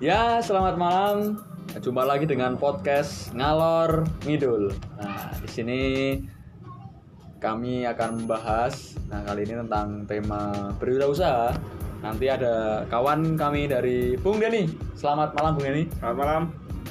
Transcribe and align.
Ya, 0.00 0.40
selamat 0.40 0.80
malam. 0.80 1.44
Jumpa 1.76 2.08
lagi 2.08 2.24
dengan 2.24 2.56
podcast 2.56 3.36
Ngalor 3.36 4.08
Ngidul. 4.24 4.72
Nah, 4.96 5.28
di 5.44 5.48
sini 5.52 5.80
kami 7.36 7.84
akan 7.84 8.24
membahas 8.24 8.96
nah 9.12 9.20
kali 9.28 9.44
ini 9.44 9.60
tentang 9.60 10.08
tema 10.08 10.72
berwirausaha. 10.80 11.52
Nanti 12.00 12.32
ada 12.32 12.88
kawan 12.88 13.36
kami 13.36 13.68
dari 13.68 14.16
Bung 14.16 14.40
Denny. 14.40 14.72
Selamat 14.96 15.36
malam 15.36 15.60
Bung 15.60 15.68
Denny. 15.68 15.84
Selamat 16.00 16.16
malam. 16.16 16.42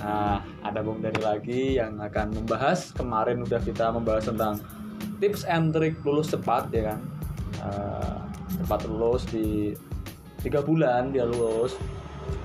Nah, 0.06 0.46
ada 0.62 0.80
Bung 0.86 1.02
Denny 1.02 1.22
lagi 1.26 1.82
yang 1.82 1.98
akan 1.98 2.30
membahas. 2.30 2.94
Kemarin 2.94 3.42
udah 3.42 3.58
kita 3.66 3.90
membahas 3.90 4.30
tentang 4.30 4.62
tips 5.18 5.50
and 5.50 5.74
trick 5.74 5.98
lulus 6.06 6.30
cepat 6.30 6.70
ya 6.70 6.94
kan. 6.94 7.00
Eh, 7.58 8.18
cepat 8.62 8.86
lulus 8.86 9.26
di 9.34 9.74
tiga 10.46 10.62
bulan 10.62 11.10
dia 11.10 11.26
lulus. 11.26 11.74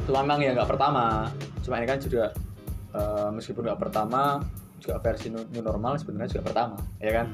Memang 0.05 0.41
ya 0.41 0.53
nggak 0.53 0.69
pertama. 0.69 1.29
Cuma 1.65 1.81
ini 1.81 1.87
kan 1.89 1.99
juga 2.01 2.33
eh, 2.93 3.29
meskipun 3.33 3.65
nggak 3.65 3.81
pertama 3.81 4.45
juga 4.85 5.01
versi 5.01 5.33
new 5.33 5.63
normal 5.65 5.97
sebenarnya 5.97 6.39
juga 6.39 6.45
pertama 6.53 6.77
ya 7.01 7.13
kan. 7.13 7.33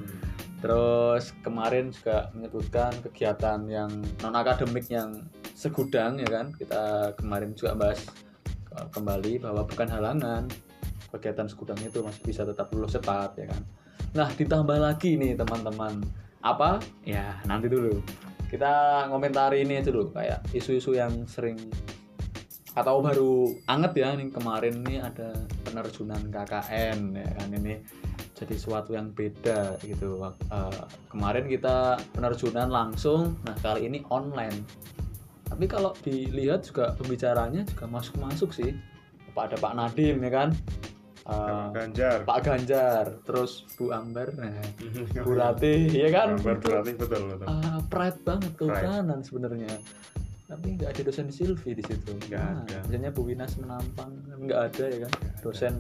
Terus 0.61 1.33
kemarin 1.41 1.89
juga 1.91 2.29
menyebutkan 2.37 2.93
kegiatan 3.01 3.65
yang 3.67 3.91
non 4.21 4.37
akademik 4.37 4.87
yang 4.93 5.25
segudang 5.57 6.21
ya 6.21 6.29
kan. 6.29 6.53
Kita 6.55 7.17
kemarin 7.17 7.57
juga 7.57 7.75
bahas 7.75 8.07
uh, 8.77 8.87
kembali 8.93 9.41
bahwa 9.43 9.67
bukan 9.67 9.89
halangan 9.89 10.45
kegiatan 11.11 11.51
segudang 11.51 11.81
itu 11.83 12.05
masih 12.07 12.23
bisa 12.23 12.47
tetap 12.47 12.71
lulus 12.71 12.95
cepat 12.95 13.35
ya 13.41 13.47
kan. 13.51 13.63
Nah 14.15 14.29
ditambah 14.31 14.79
lagi 14.79 15.19
nih 15.19 15.35
teman-teman 15.35 16.05
apa 16.41 16.81
ya 17.05 17.37
nanti 17.45 17.69
dulu 17.69 18.01
kita 18.49 19.07
ngomentari 19.13 19.63
ini 19.63 19.79
aja 19.79 19.93
dulu 19.93 20.11
kayak 20.11 20.41
isu-isu 20.57 20.97
yang 20.97 21.29
sering 21.29 21.57
atau 22.79 23.03
baru 23.03 23.51
anget 23.67 23.93
ya 23.99 24.15
nih 24.15 24.31
kemarin 24.31 24.87
nih 24.87 25.03
ada 25.03 25.35
penerjunan 25.67 26.23
KKN 26.31 26.99
ya 27.19 27.29
kan? 27.35 27.49
Ini 27.51 27.75
jadi 28.39 28.55
sesuatu 28.57 28.95
yang 28.95 29.11
beda 29.11 29.77
gitu. 29.83 30.23
Eh, 30.27 30.83
kemarin 31.11 31.51
kita 31.51 31.99
penerjunan 32.15 32.71
langsung 32.71 33.37
nah 33.43 33.57
kali 33.59 33.91
ini 33.91 34.07
online. 34.09 34.63
Tapi 35.51 35.67
kalau 35.67 35.91
dilihat 36.07 36.63
juga 36.63 36.95
pembicaranya 36.95 37.67
juga 37.67 37.91
masuk 37.91 38.17
masuk 38.23 38.51
sih. 38.55 38.71
Pak 39.35 39.51
ada 39.51 39.57
Pak 39.59 39.73
Nadim 39.75 40.23
ya 40.23 40.31
kan? 40.31 40.49
Eh, 41.31 41.67
Ganjar. 41.75 42.19
Pak 42.27 42.39
Ganjar 42.43 43.05
terus 43.27 43.67
Bu 43.79 43.93
Ambar 43.95 44.31
nah 44.39 44.51
Bu 45.27 45.35
Ratih 45.37 45.91
ya 45.91 46.09
kan? 46.11 46.39
Gambar 46.39 46.57
Itu, 46.59 46.67
berarti 46.71 46.93
betul 46.97 47.23
betul. 47.35 47.47
ah, 47.47 47.79
pride 47.87 48.21
banget 48.25 48.53
kehutanan 48.57 49.21
sebenarnya 49.23 49.75
tapi 50.51 50.75
nggak 50.75 50.91
ada 50.91 51.03
dosen 51.05 51.31
Silvi 51.31 51.71
di 51.73 51.83
situ. 51.83 52.11
Nggak 52.27 52.43
Nah, 52.43 52.61
ada. 52.61 52.77
misalnya 52.85 53.11
Bu 53.11 53.23
Winas 53.23 53.55
menampang 53.57 54.11
nggak 54.37 54.61
ada 54.67 54.85
ya 54.85 54.99
kan? 55.01 55.13
Ada. 55.15 55.41
dosen 55.41 55.75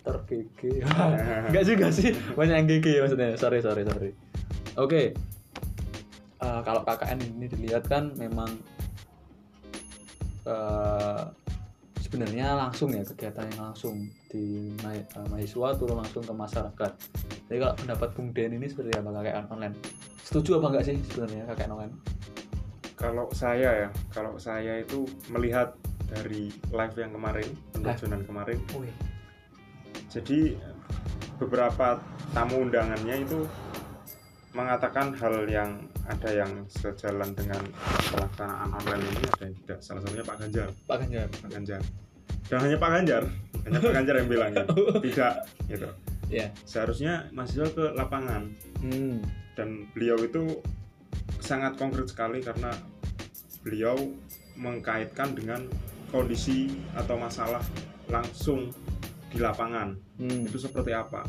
tergege. 0.00 0.80
Nggak 1.52 1.64
juga 1.66 1.86
sih. 1.90 2.10
Banyak 2.32 2.56
yang 2.56 2.68
gege 2.68 2.94
maksudnya. 2.98 3.36
Sorry 3.36 3.60
sorry 3.60 3.84
sorry. 3.84 4.10
Oke. 4.74 5.12
Eh, 6.36 6.60
kalau 6.62 6.80
KKN 6.82 7.20
ini 7.30 7.46
dilihat 7.46 7.84
kan 7.84 8.10
memang 8.16 8.48
eh, 10.42 11.22
sebenarnya 12.00 12.56
langsung 12.56 12.90
ya 12.90 13.04
kegiatan 13.04 13.44
yang 13.46 13.70
langsung 13.70 13.96
di 14.26 14.72
ma- 14.80 14.96
eh, 14.96 15.26
mahasiswa 15.28 15.68
turun 15.76 16.00
langsung 16.00 16.24
ke 16.24 16.32
masyarakat. 16.32 16.92
Jadi 17.46 17.58
kalau 17.58 17.74
pendapat 17.76 18.08
Bung 18.14 18.32
Den 18.32 18.56
ini 18.56 18.66
seperti 18.66 18.96
apa 18.96 19.12
KKN 19.12 19.46
online? 19.48 19.76
Setuju 20.22 20.58
apa 20.58 20.66
enggak 20.70 20.84
sih 20.86 20.96
sebenarnya 21.06 21.44
KKN 21.46 21.70
online 21.70 21.94
Kalau 23.00 23.32
saya 23.32 23.88
ya, 23.88 23.88
kalau 24.12 24.36
saya 24.36 24.84
itu 24.84 25.08
melihat 25.32 25.72
dari 26.04 26.52
live 26.68 26.96
yang 27.00 27.16
kemarin, 27.16 27.48
penerjunan 27.72 28.20
kemarin. 28.28 28.60
Wih. 28.76 28.92
Jadi 30.12 30.60
beberapa 31.40 31.96
tamu 32.36 32.68
undangannya 32.68 33.24
itu 33.24 33.48
mengatakan 34.52 35.16
hal 35.16 35.48
yang 35.48 35.88
ada 36.10 36.28
yang 36.28 36.52
sejalan 36.68 37.30
dengan 37.32 37.62
pelaksanaan 38.12 38.68
online 38.74 39.02
ini 39.06 39.24
ada 39.24 39.44
yang 39.48 39.56
tidak. 39.64 39.78
Salah 39.80 40.00
satunya 40.04 40.24
Pak 40.26 40.36
Ganjar. 40.44 40.68
Pak 40.84 40.96
Ganjar 41.06 41.26
Pak 41.30 41.50
Ganjar. 41.54 41.82
Dan 42.50 42.58
hanya 42.66 42.76
Pak 42.82 42.90
Ganjar, 42.90 43.24
hanya 43.62 43.78
Pak 43.78 43.92
Ganjar 43.94 44.14
yang 44.18 44.28
bilang 44.28 44.50
gitu. 44.50 44.74
tidak 45.06 45.34
gitu. 45.70 45.88
ya 46.26 46.46
Seharusnya 46.66 47.30
mahasiswa 47.30 47.70
ke 47.70 47.84
lapangan 47.94 48.50
hmm. 48.82 49.22
dan 49.54 49.86
beliau 49.94 50.18
itu 50.18 50.58
sangat 51.40 51.76
konkret 51.76 52.06
sekali 52.08 52.40
karena 52.40 52.70
beliau 53.60 53.96
mengkaitkan 54.56 55.32
dengan 55.32 55.64
kondisi 56.10 56.68
atau 56.96 57.16
masalah 57.16 57.62
langsung 58.10 58.70
di 59.30 59.38
lapangan 59.38 59.94
Hmm. 60.20 60.44
itu 60.44 60.60
seperti 60.60 60.92
apa 60.92 61.24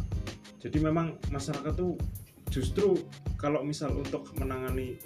jadi 0.59 0.78
memang 0.84 1.16
masyarakat 1.31 1.74
tuh 1.74 1.96
justru 2.52 3.00
kalau 3.40 3.64
misal 3.64 3.96
untuk 3.96 4.28
menangani 4.36 5.00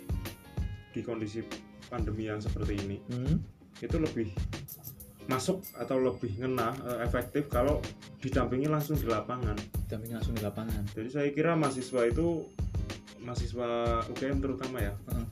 di 0.89 1.01
kondisi 1.05 1.45
pandemi 1.85 2.25
yang 2.25 2.41
seperti 2.41 2.73
ini 2.81 2.97
Hmm. 3.11 3.37
itu 3.77 3.99
lebih 3.99 4.31
masuk 5.25 5.61
atau 5.77 5.97
lebih 5.97 6.37
ngena 6.37 6.73
eh, 6.85 6.99
efektif 7.05 7.49
kalau 7.49 7.81
didampingi 8.21 8.69
langsung 8.69 8.97
di 8.97 9.05
lapangan 9.05 9.57
dampingi 9.85 10.13
langsung 10.17 10.33
di 10.37 10.41
lapangan 10.41 10.85
jadi 10.93 11.09
saya 11.09 11.29
kira 11.29 11.53
mahasiswa 11.57 12.09
itu 12.09 12.45
mahasiswa 13.25 13.67
UGM 14.07 14.37
terutama 14.39 14.77
ya. 14.79 14.93
Heeh. 15.09 15.25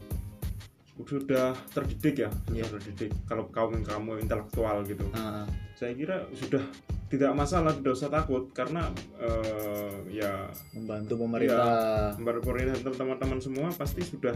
sudah 1.04 1.52
terdidik 1.70 2.16
ya 2.18 2.30
sudah 2.48 2.54
Iya. 2.54 2.66
terdidik. 2.70 3.12
Kalau 3.26 3.50
kaum 3.50 3.76
kamu 3.76 4.20
intelektual 4.20 4.86
gitu. 4.86 5.04
Ah, 5.12 5.44
saya 5.74 5.92
kira 5.94 6.30
sudah 6.32 6.62
tidak 7.09 7.34
masalah 7.34 7.74
tidak 7.74 7.94
usah 7.94 8.09
takut 8.09 8.50
karena 8.52 8.88
eh, 9.18 9.94
ya 10.12 10.48
membantu 10.72 11.18
pemerintah. 11.20 12.14
Mbak 12.16 12.40
Purina 12.40 12.74
dan 12.74 12.94
teman-teman 12.94 13.38
semua 13.38 13.68
pasti 13.70 14.02
sudah 14.02 14.32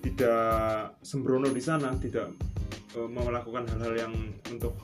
tidak 0.00 0.44
sembrono 1.00 1.48
di 1.48 1.60
sana 1.60 1.92
tidak 1.96 2.32
eh, 2.92 3.08
melakukan 3.08 3.64
hal-hal 3.68 3.94
yang 3.94 4.14
untuk 4.48 4.74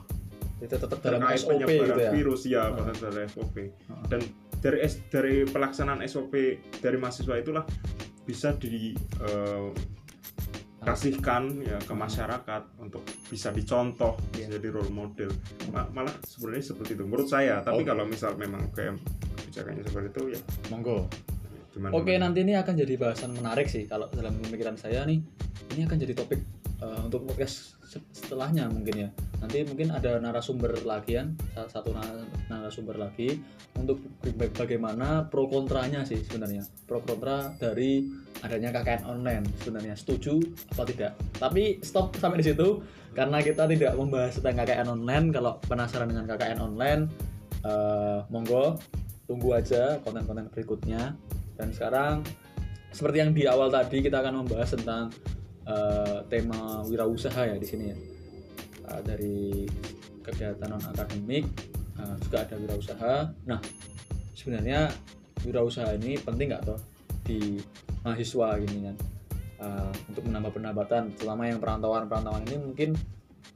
itu 0.61 0.69
tetap 0.71 1.01
dalam 1.01 1.17
terkait 1.19 1.41
SOP 1.41 1.49
penyebaran 1.57 1.81
gitu 1.89 1.99
ya? 1.99 2.11
virus 2.13 2.41
ya 2.45 2.63
dari 2.71 3.25
SOP 3.27 3.55
Ah. 3.89 4.05
dan 4.07 4.21
dari 4.61 4.77
S- 4.81 5.09
dari 5.09 5.43
pelaksanaan 5.43 6.05
SOP 6.05 6.33
dari 6.77 6.95
mahasiswa 6.95 7.35
itulah 7.35 7.65
bisa 8.21 8.53
di 8.55 8.93
eh, 8.95 9.69
kasihkan 10.81 11.61
ya 11.61 11.77
ke 11.77 11.93
masyarakat 11.93 12.63
untuk 12.81 13.05
bisa 13.29 13.49
dicontoh 13.49 14.17
Iya. 14.33 14.49
bisa 14.49 14.57
jadi 14.57 14.67
role 14.71 14.89
model. 14.89 15.29
Ma- 15.69 15.85
malah 15.91 16.13
sebenarnya 16.25 16.73
seperti 16.73 16.97
itu 16.97 17.03
menurut 17.05 17.29
saya. 17.29 17.61
Tapi 17.61 17.81
Oke. 17.81 17.89
kalau 17.89 18.03
misal 18.05 18.33
memang 18.33 18.65
kayak 18.73 18.97
kebijakannya 19.37 19.83
seperti 19.83 20.07
itu 20.09 20.21
ya. 20.33 20.39
Monggo. 20.69 21.05
Oke 21.93 22.17
nanti 22.17 22.43
ini 22.43 22.53
akan 22.53 22.73
jadi 22.75 22.93
bahasan 22.97 23.31
menarik 23.31 23.65
sih 23.65 23.85
kalau 23.85 24.09
dalam 24.09 24.35
pemikiran 24.39 24.75
saya 24.75 25.05
nih. 25.05 25.21
Ini 25.71 25.85
akan 25.85 25.97
jadi 25.97 26.13
topik 26.13 26.41
eh, 26.81 26.99
untuk 27.05 27.29
podcast 27.29 27.77
setelahnya 27.91 28.71
mungkin 28.71 29.07
ya. 29.07 29.09
Nanti 29.41 29.65
mungkin 29.65 29.91
ada 29.91 30.21
narasumber 30.21 30.71
lagi 30.85 31.17
kan 31.17 31.33
sa- 31.57 31.67
satu 31.67 31.91
na- 31.91 32.29
narasumber 32.47 32.95
lagi 32.95 33.41
untuk 33.75 33.99
baga- 34.21 34.53
bagaimana 34.63 35.27
pro 35.27 35.49
kontranya 35.49 36.05
sih 36.07 36.21
sebenarnya. 36.23 36.63
Pro 36.87 37.01
kontra 37.03 37.51
dari 37.57 38.05
adanya 38.45 38.71
KKN 38.71 39.03
online 39.03 39.45
sebenarnya. 39.59 39.97
Setuju 39.97 40.39
atau 40.71 40.85
tidak? 40.87 41.17
Tapi 41.35 41.81
stop 41.83 42.15
sampai 42.15 42.39
di 42.39 42.53
situ 42.53 42.79
karena 43.11 43.43
kita 43.43 43.67
tidak 43.67 43.97
membahas 43.97 44.39
tentang 44.39 44.55
KKN 44.63 44.87
online. 44.87 45.25
Kalau 45.35 45.59
penasaran 45.65 46.07
dengan 46.07 46.25
KKN 46.29 46.59
online 46.61 47.03
eh, 47.61 48.19
monggo 48.31 48.79
tunggu 49.27 49.57
aja 49.57 49.99
konten-konten 50.05 50.47
berikutnya. 50.53 51.17
Dan 51.59 51.75
sekarang 51.75 52.25
seperti 52.91 53.17
yang 53.23 53.31
di 53.31 53.47
awal 53.47 53.71
tadi 53.71 54.03
kita 54.03 54.19
akan 54.19 54.43
membahas 54.43 54.75
tentang 54.75 55.13
eh, 55.71 56.17
tema 56.27 56.83
wirausaha 56.83 57.41
ya 57.47 57.55
di 57.55 57.67
sini 57.67 57.85
ya. 57.87 57.97
Eh, 58.91 59.01
dari 59.07 59.65
kegiatan 60.21 60.67
non 60.67 60.83
akademik 60.83 61.47
eh, 61.97 62.15
juga 62.27 62.37
ada 62.43 62.55
wirausaha. 62.59 63.13
Nah 63.47 63.59
sebenarnya 64.35 64.91
wirausaha 65.47 65.95
ini 65.97 66.19
penting 66.19 66.53
nggak 66.53 66.63
toh 66.67 66.79
di 67.23 67.59
mahasiswa 68.03 68.59
gini 68.59 68.79
kan? 68.91 68.97
Eh, 69.61 69.91
untuk 70.11 70.23
menambah 70.27 70.51
pendapatan 70.57 71.13
terutama 71.15 71.47
yang 71.47 71.61
perantauan 71.61 72.09
perantauan 72.09 72.43
ini 72.49 72.57
mungkin 72.59 72.89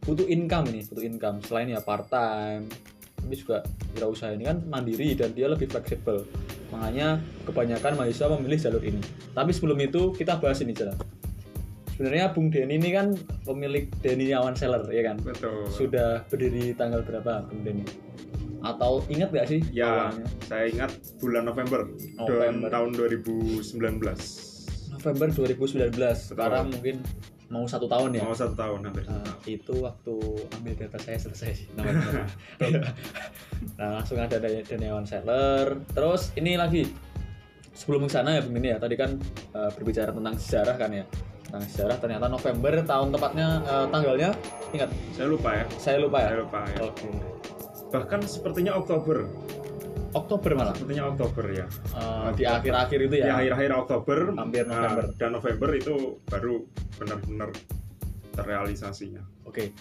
butuh 0.06 0.28
income 0.30 0.72
ini 0.72 0.86
butuh 0.88 1.04
income. 1.04 1.38
Selain 1.44 1.68
ya 1.70 1.82
part 1.82 2.08
time 2.08 2.70
tapi 3.16 3.42
juga 3.42 3.66
wirausaha 3.98 4.38
ini 4.38 4.46
kan 4.46 4.62
mandiri 4.70 5.18
dan 5.18 5.34
dia 5.34 5.50
lebih 5.50 5.66
fleksibel. 5.66 6.30
Makanya 6.70 7.18
kebanyakan 7.50 7.98
mahasiswa 7.98 8.38
memilih 8.38 8.60
jalur 8.62 8.84
ini. 8.86 9.02
Tapi 9.34 9.50
sebelum 9.50 9.78
itu 9.82 10.14
kita 10.14 10.38
bahas 10.38 10.62
ini 10.62 10.78
jalan 10.78 10.94
sebenarnya 11.95 12.27
Bung 12.30 12.51
Denny 12.51 12.75
ini 12.75 12.92
kan 12.92 13.15
pemilik 13.42 13.88
Denny 14.00 14.30
Awan 14.31 14.53
Seller 14.53 14.83
ya 14.89 15.03
kan? 15.06 15.18
Betul. 15.18 15.65
Sudah 15.68 16.24
berdiri 16.25 16.71
tanggal 16.71 17.01
berapa 17.01 17.44
Bung 17.45 17.63
Denny? 17.63 17.88
Atau 18.59 19.06
ingat 19.07 19.30
gak 19.30 19.47
sih 19.47 19.62
ya 19.69 20.09
awalnya? 20.09 20.25
saya 20.44 20.65
ingat 20.65 20.92
bulan 21.18 21.45
November, 21.45 21.86
November. 22.18 22.65
tahun 22.68 22.89
2019 22.92 23.77
November 24.92 25.27
2019 25.30 25.94
sekarang 26.25 26.69
mungkin 26.69 26.97
mau 27.45 27.63
satu 27.63 27.86
tahun 27.86 28.18
ya? 28.18 28.21
Mau 28.21 28.33
satu 28.33 28.57
tahun 28.57 28.80
hampir. 28.83 29.06
Satu 29.06 29.13
Nah, 29.13 29.21
tahun. 29.24 29.45
itu 29.45 29.74
waktu 29.77 30.15
ambil 30.51 30.74
data 30.75 30.97
saya 30.97 31.18
selesai. 31.19 31.51
Sih 31.62 31.68
namanya. 31.71 32.25
nah 33.77 33.88
langsung 33.95 34.18
ada 34.18 34.36
Dani- 34.36 34.65
Daniawan 34.65 35.06
Seller. 35.06 35.77
Terus 35.88 36.33
ini 36.36 36.57
lagi. 36.57 36.89
Sebelum 37.71 38.07
ke 38.07 38.12
sana 38.12 38.33
ya 38.33 38.42
Bung 38.42 38.57
ya 38.57 38.80
tadi 38.80 38.95
kan 38.95 39.19
eh, 39.51 39.69
berbicara 39.74 40.09
tentang 40.09 40.36
sejarah 40.36 40.75
kan 40.75 40.89
ya 40.89 41.06
tentang 41.45 41.63
sejarah 41.69 41.97
ternyata 42.01 42.25
November 42.27 42.74
tahun 42.83 43.07
tepatnya 43.13 43.47
eh, 43.63 43.86
tanggalnya 43.94 44.30
ingat? 44.74 44.89
Saya 45.13 45.27
lupa 45.30 45.50
ya. 45.53 45.65
Saya 45.77 45.97
lupa 46.01 46.18
ya? 46.21 46.27
Saya 46.30 46.39
lupa 46.42 46.59
ya. 46.65 46.80
Oke. 46.83 47.07
Bahkan 47.94 48.19
sepertinya 48.27 48.74
Oktober. 48.75 49.18
Oktober 50.15 50.51
malah? 50.56 50.75
Sepertinya 50.75 51.06
Oktober 51.12 51.45
ya. 51.51 51.68
Eh, 51.95 52.30
di 52.39 52.44
akhir-akhir 52.44 53.00
itu 53.07 53.15
di 53.19 53.21
ya 53.24 53.39
akhir-akhir 53.39 53.71
Oktober 53.75 54.18
Hampir 54.36 54.63
nah, 54.65 54.74
November. 54.80 55.06
dan 55.15 55.30
November 55.36 55.69
itu 55.75 55.95
baru 56.27 56.56
benar-benar 56.97 57.50
terrealisasinya. 58.36 59.24
Oke, 59.47 59.71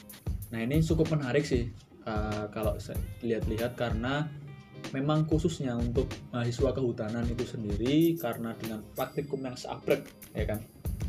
nah 0.55 0.63
ini 0.63 0.79
cukup 0.79 1.11
menarik 1.11 1.43
sih 1.43 1.67
uh, 2.07 2.47
kalau 2.55 2.79
saya 2.79 3.01
lihat-lihat 3.25 3.75
karena 3.75 4.31
memang 4.93 5.25
khususnya 5.25 5.75
untuk 5.75 6.07
mahasiswa 6.31 6.71
kehutanan 6.71 7.25
itu 7.27 7.43
sendiri 7.49 8.15
karena 8.21 8.53
dengan 8.55 8.85
praktikum 8.93 9.41
yang 9.43 9.57
seabrek 9.57 10.05
ya 10.37 10.45
kan 10.45 10.61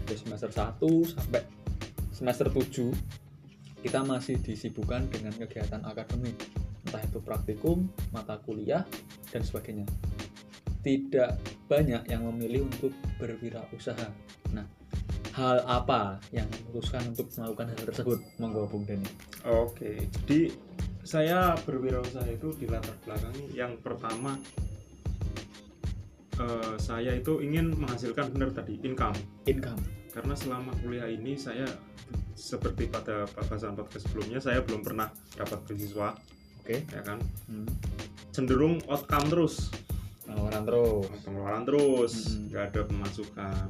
dari 0.05 0.17
semester 0.19 0.49
1 0.51 0.81
sampai 1.11 1.41
semester 2.13 2.47
7 2.49 3.85
kita 3.85 4.01
masih 4.01 4.41
disibukkan 4.41 5.05
dengan 5.13 5.33
kegiatan 5.37 5.81
akademik 5.85 6.33
entah 6.85 7.01
itu 7.01 7.19
praktikum, 7.21 7.89
mata 8.13 8.37
kuliah 8.45 8.85
dan 9.33 9.41
sebagainya. 9.41 9.89
Tidak 10.85 11.31
banyak 11.65 12.05
yang 12.07 12.29
memilih 12.29 12.69
untuk 12.69 12.93
berwirausaha. 13.17 14.09
Nah 14.53 14.65
hal 15.35 15.65
apa 15.67 16.21
yang 16.31 16.47
memutuskan 16.47 17.11
untuk 17.11 17.27
melakukan 17.35 17.67
hal 17.73 17.81
tersebut? 17.91 18.19
Monggo 18.39 18.69
Bung 18.71 18.88
Oke, 19.45 20.07
jadi 20.23 20.53
saya 21.05 21.53
berwirausaha 21.67 22.25
itu 22.31 22.55
di 22.55 22.65
latar 22.65 22.95
belakangi 23.03 23.53
yang 23.53 23.77
pertama 23.83 24.39
eh, 26.39 26.75
saya 26.79 27.11
itu 27.15 27.39
ingin 27.43 27.75
menghasilkan 27.75 28.31
benar 28.31 28.51
tadi 28.51 28.79
income. 28.83 29.15
Income. 29.47 29.79
Karena 30.15 30.31
selama 30.35 30.71
kuliah 30.79 31.11
ini 31.11 31.35
saya 31.35 31.67
seperti 32.35 32.87
pada 32.87 33.27
bahasan 33.35 33.75
podcast 33.75 34.07
sebelumnya 34.07 34.39
saya 34.39 34.63
belum 34.63 34.83
pernah 34.83 35.11
dapat 35.35 35.59
beasiswa 35.67 36.15
oke. 36.63 36.77
ya 36.91 37.01
kan? 37.03 37.19
Hmm. 37.47 37.67
cenderung 38.31 38.83
outcome 38.91 39.27
terus. 39.31 39.71
Pengeluaran 40.27 40.63
terus. 40.67 41.07
Pengeluaran 41.23 41.63
terus 41.63 42.13
Mm-mm. 42.35 42.47
nggak 42.51 42.63
ada 42.73 42.81
pemasukan. 42.83 43.67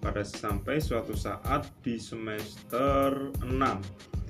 Pada 0.00 0.22
sampai 0.24 0.80
suatu 0.80 1.12
saat 1.12 1.68
di 1.84 2.00
semester 2.00 3.34
6 3.42 3.50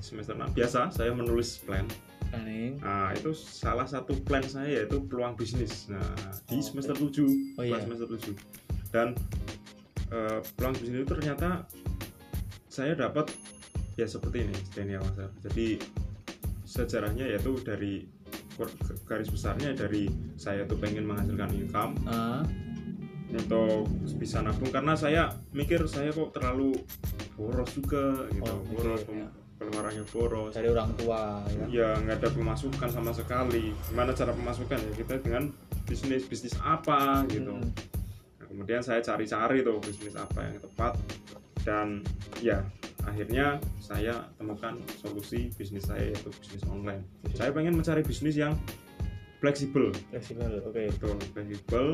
di 0.01 0.03
semester 0.03 0.35
6 0.35 0.57
biasa 0.57 0.89
saya 0.91 1.13
menulis 1.13 1.61
plan 1.63 1.85
planning 2.31 2.79
Nah, 2.79 3.11
itu 3.11 3.31
salah 3.31 3.83
satu 3.83 4.15
plan 4.17 4.41
saya 4.41 4.81
yaitu 4.81 5.03
peluang 5.03 5.35
bisnis. 5.35 5.85
Nah, 5.85 6.01
di 6.45 6.57
Oh, 6.57 6.63
semester 6.63 6.95
oke. 6.95 7.11
7, 7.11 7.27
Oh, 7.59 7.63
iya. 7.63 7.77
semester 7.77 8.07
7. 8.07 8.33
Dan 8.89 9.07
eh, 10.09 10.39
peluang 10.55 10.75
bisnis 10.75 10.97
itu 10.97 11.07
ternyata 11.07 11.49
saya 12.65 12.95
dapat 12.95 13.29
ya 13.93 14.07
seperti 14.07 14.47
ini, 14.47 14.55
Denny 14.71 14.95
Awasar. 14.95 15.29
Jadi 15.41 15.75
sejarahnya 16.63 17.27
yaitu 17.27 17.59
dari 17.59 18.07
garis 19.03 19.27
besarnya 19.27 19.73
dari 19.73 20.07
saya 20.35 20.63
tuh 20.63 20.77
pengen 20.77 21.03
menghasilkan 21.03 21.51
income 21.51 21.93
Ah, 22.05 22.43
untuk 23.27 23.87
bisa 24.15 24.39
nabung 24.39 24.69
karena 24.69 24.93
saya 24.93 25.23
mikir 25.51 25.83
saya 25.85 26.11
kok 26.11 26.31
terlalu 26.31 26.75
boros 27.33 27.71
juga 27.71 28.27
gitu, 28.29 28.43
Oh, 28.45 28.59
oke, 28.59 28.67
boros 28.69 29.01
ya. 29.07 29.27
Pengeluarannya 29.61 30.05
boros. 30.09 30.57
Dari 30.57 30.67
orang 30.73 30.89
tua 30.97 31.45
ya. 31.53 31.65
Ya 31.69 31.89
nggak 32.01 32.17
ada 32.17 32.29
pemasukan 32.33 32.89
sama 32.89 33.13
sekali. 33.13 33.77
Gimana 33.85 34.17
cara 34.17 34.33
pemasukan 34.33 34.81
ya 34.81 34.91
kita 34.97 35.21
dengan 35.21 35.53
bisnis 35.85 36.25
bisnis 36.25 36.57
apa 36.65 37.21
gitu. 37.29 37.53
Hmm. 37.53 37.69
Nah, 38.41 38.45
kemudian 38.49 38.81
saya 38.81 39.05
cari-cari 39.05 39.61
tuh 39.61 39.77
bisnis 39.77 40.17
apa 40.17 40.49
yang 40.49 40.57
tepat. 40.57 40.97
Dan 41.61 42.01
ya 42.41 42.65
akhirnya 43.05 43.61
saya 43.77 44.25
temukan 44.41 44.81
solusi 44.97 45.53
bisnis 45.53 45.85
saya 45.85 46.09
yaitu 46.09 46.33
bisnis 46.41 46.65
online. 46.65 47.05
Saya 47.37 47.53
pengen 47.53 47.77
mencari 47.77 48.01
bisnis 48.01 48.33
yang 48.33 48.57
fleksibel. 49.37 49.93
Fleksibel 50.09 50.57
oke. 50.65 50.89
Betul 50.89 51.17
fleksibel 51.37 51.85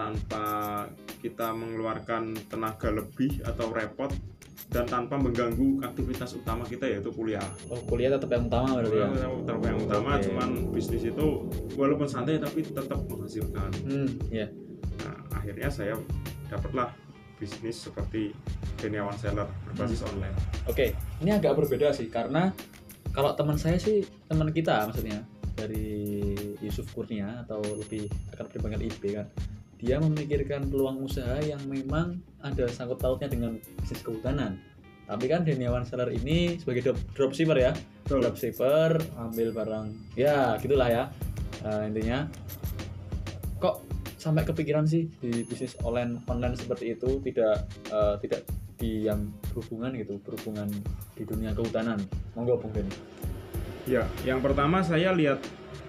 tanpa 0.00 0.44
kita 1.20 1.52
mengeluarkan 1.52 2.36
tenaga 2.48 2.88
lebih 2.88 3.44
atau 3.44 3.68
repot 3.72 4.12
dan 4.66 4.84
tanpa 4.84 5.14
mengganggu 5.14 5.78
aktivitas 5.80 6.34
utama 6.34 6.62
kita 6.62 6.84
yaitu 6.84 7.08
kuliah. 7.08 7.42
Oh 7.66 7.78
kuliah 7.82 8.10
tetap 8.10 8.28
yang 8.28 8.46
utama 8.46 8.76
berarti 8.76 8.98
ya? 8.98 9.08
Tetap 9.08 9.60
yang 9.62 9.78
utama 9.80 10.08
Oke. 10.12 10.24
cuman 10.26 10.48
bisnis 10.70 11.02
itu 11.04 11.26
walaupun 11.74 12.04
santai 12.04 12.36
tapi 12.36 12.60
tetap 12.60 12.98
menghasilkan. 13.06 13.70
Hmm 13.84 14.08
ya 14.28 14.46
nah 14.96 15.12
akhirnya 15.34 15.68
saya 15.68 15.94
dapatlah 16.46 16.88
bisnis 17.36 17.76
seperti 17.78 18.32
Geniawan 18.76 19.12
Seller 19.14 19.44
berbasis 19.66 20.00
Hmm. 20.00 20.10
online. 20.12 20.36
Oke 20.66 20.92
ini 21.20 21.30
agak 21.30 21.54
berbeda 21.54 21.92
sih 21.92 22.08
karena 22.08 22.50
kalau 23.12 23.32
teman 23.32 23.56
saya 23.56 23.76
sih 23.76 24.00
teman 24.26 24.50
kita 24.50 24.84
maksudnya 24.84 25.24
dari 25.52 26.20
Yusuf 26.60 26.84
Kurnia 26.90 27.40
atau 27.40 27.60
lebih 27.62 28.04
akan 28.30 28.44
dipanggil 28.50 28.88
IB 28.88 29.02
kan 29.14 29.26
dia 29.76 30.00
memikirkan 30.00 30.72
peluang 30.72 31.04
usaha 31.04 31.36
yang 31.44 31.60
memang 31.68 32.20
ada 32.40 32.64
sangkut 32.68 32.96
pautnya 32.96 33.28
dengan 33.28 33.60
bisnis 33.80 34.00
kehutanan. 34.00 34.56
Tapi 35.06 35.30
kan 35.30 35.46
Deniawan 35.46 35.86
Seller 35.86 36.10
ini 36.10 36.58
sebagai 36.58 36.90
drop- 36.90 37.04
dropshipper 37.14 37.58
ya. 37.60 37.72
Betul. 38.02 38.26
Dropshipper 38.26 38.98
ambil 39.20 39.48
barang. 39.54 39.86
Ya 40.18 40.58
gitulah 40.58 40.88
ya. 40.90 41.04
Eh, 41.62 41.82
intinya 41.92 42.26
kok 43.62 43.86
sampai 44.18 44.42
kepikiran 44.42 44.84
sih 44.88 45.06
di 45.22 45.46
bisnis 45.46 45.78
online 45.86 46.18
online 46.26 46.58
seperti 46.58 46.98
itu 46.98 47.22
tidak 47.22 47.70
eh, 47.92 48.14
tidak 48.26 48.40
di 48.76 49.08
yang 49.08 49.32
berhubungan 49.54 49.94
gitu 49.96 50.18
berhubungan 50.20 50.68
di 51.14 51.22
dunia 51.22 51.54
kehutanan? 51.54 52.02
Monggo 52.34 52.58
Bung 52.60 52.74
ya 53.86 54.02
yang 54.26 54.42
pertama 54.42 54.82
saya 54.82 55.14
lihat 55.14 55.38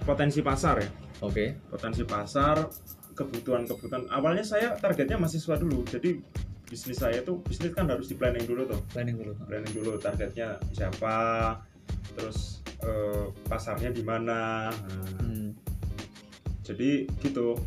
potensi 0.05 0.45
pasar 0.45 0.85
ya. 0.85 0.89
Oke. 1.25 1.57
Potensi 1.73 2.05
pasar 2.05 2.69
kebutuhan-kebutuhan. 3.17 4.05
Awalnya 4.07 4.45
saya 4.45 4.77
targetnya 4.77 5.17
mahasiswa 5.17 5.57
dulu. 5.57 5.81
Jadi 5.83 6.21
bisnis 6.63 6.95
saya 6.95 7.19
itu 7.19 7.41
bisnis 7.41 7.71
kan 7.71 7.87
harus 7.87 8.05
di 8.05 8.13
planning 8.13 8.45
dulu 8.45 8.67
tuh. 8.67 8.79
Planning 8.91 9.15
dulu 9.15 9.31
planning 9.41 9.73
dulu 9.73 9.91
targetnya 9.97 10.61
siapa 10.69 11.15
terus 12.13 12.61
eh, 12.79 13.25
pasarnya 13.45 13.89
di 13.89 14.05
mana. 14.05 14.69
Nah, 14.69 15.17
Hmm, 15.17 15.49
jadi 16.61 17.09
gitu. 17.19 17.57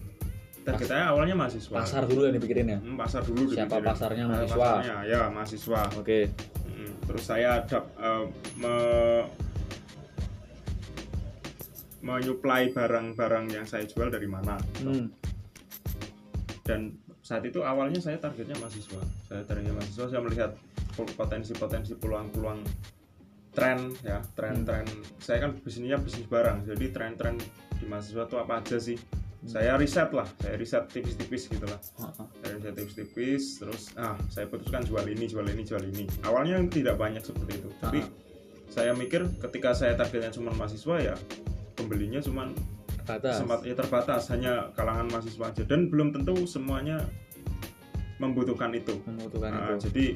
Target 0.61 0.87
saya 0.87 1.05
awalnya 1.11 1.33
mahasiswa. 1.35 1.73
pasar 1.75 2.05
dulu 2.05 2.29
yang 2.29 2.37
dipikirin 2.37 2.67
ya? 2.69 2.79
Hmm, 2.79 2.95
pasar 2.95 3.25
dulu 3.25 3.49
siapa 3.49 3.75
dipikirin. 3.75 3.89
pasarnya? 3.89 4.25
Nah, 4.25 4.31
mahasiswa. 4.37 4.57
pasarnya, 4.61 4.97
ya 5.05 5.21
mahasiswa. 5.27 5.83
Oke. 5.97 6.19
Hmm, 6.69 6.93
terus 7.05 7.25
saya 7.25 7.51
dap, 7.65 7.85
eh, 7.97 8.25
me- 8.57 9.27
menyuplai 12.01 12.73
barang-barang 12.73 13.45
yang 13.51 13.65
saya 13.65 13.85
jual 13.85 14.09
dari 14.09 14.25
mana. 14.25 14.57
Hmm, 14.81 15.13
dan 16.71 16.95
saat 17.19 17.43
itu 17.43 17.67
awalnya 17.67 17.99
saya 17.99 18.23
targetnya 18.23 18.55
mahasiswa. 18.63 19.03
Saya 19.27 19.43
targetnya 19.43 19.75
mahasiswa 19.75 20.07
saya 20.07 20.23
melihat 20.23 20.55
potensi-potensi 20.95 21.99
peluang-peluang 21.99 22.63
tren 23.51 23.91
ya 24.07 24.23
tren-tren. 24.39 24.87
Saya 25.19 25.51
kan 25.51 25.59
bisnisnya 25.59 25.99
bisnis 25.99 26.31
barang 26.31 26.71
jadi 26.71 26.95
tren-tren 26.95 27.35
di 27.75 27.85
mahasiswa 27.91 28.31
itu 28.31 28.37
apa 28.39 28.63
aja 28.63 28.79
sih? 28.79 28.95
Saya 29.41 29.75
riset 29.75 30.13
lah 30.15 30.29
saya 30.39 30.55
riset 30.55 30.87
tipis-tipis 30.95 31.51
gitu 31.51 31.67
lah. 31.67 31.81
Ah, 31.99 32.23
ah. 32.23 32.29
saya 32.39 32.61
riset 32.61 32.75
tipis-tipis 32.79 33.59
terus 33.59 33.91
ah 33.99 34.15
saya 34.31 34.47
putuskan 34.47 34.87
jual 34.87 35.03
ini 35.11 35.27
jual 35.27 35.43
ini 35.51 35.67
jual 35.67 35.83
ini. 35.83 36.07
Awalnya 36.23 36.63
tidak 36.71 36.95
banyak 36.95 37.27
seperti 37.27 37.59
itu. 37.59 37.71
Tapi 37.83 38.07
saya 38.71 38.95
mikir 38.95 39.27
ketika 39.43 39.75
saya 39.75 39.99
targetnya 39.99 40.31
cuma 40.31 40.55
mahasiswa 40.55 40.97
ya 41.03 41.15
pembelinya 41.75 42.23
cuma 42.23 42.47
terbatas. 43.01 43.35
Sempat 43.41 43.61
ya 43.65 43.75
terbatas. 43.75 44.23
Hanya 44.31 44.53
kalangan 44.77 45.07
mahasiswa 45.09 45.45
aja. 45.49 45.63
Dan 45.65 45.89
belum 45.89 46.13
tentu 46.13 46.45
semuanya 46.45 47.03
membutuhkan 48.21 48.71
itu. 48.77 49.01
Membutuhkan 49.09 49.51
Nah, 49.51 49.75
itu. 49.75 49.89
jadi 49.89 50.07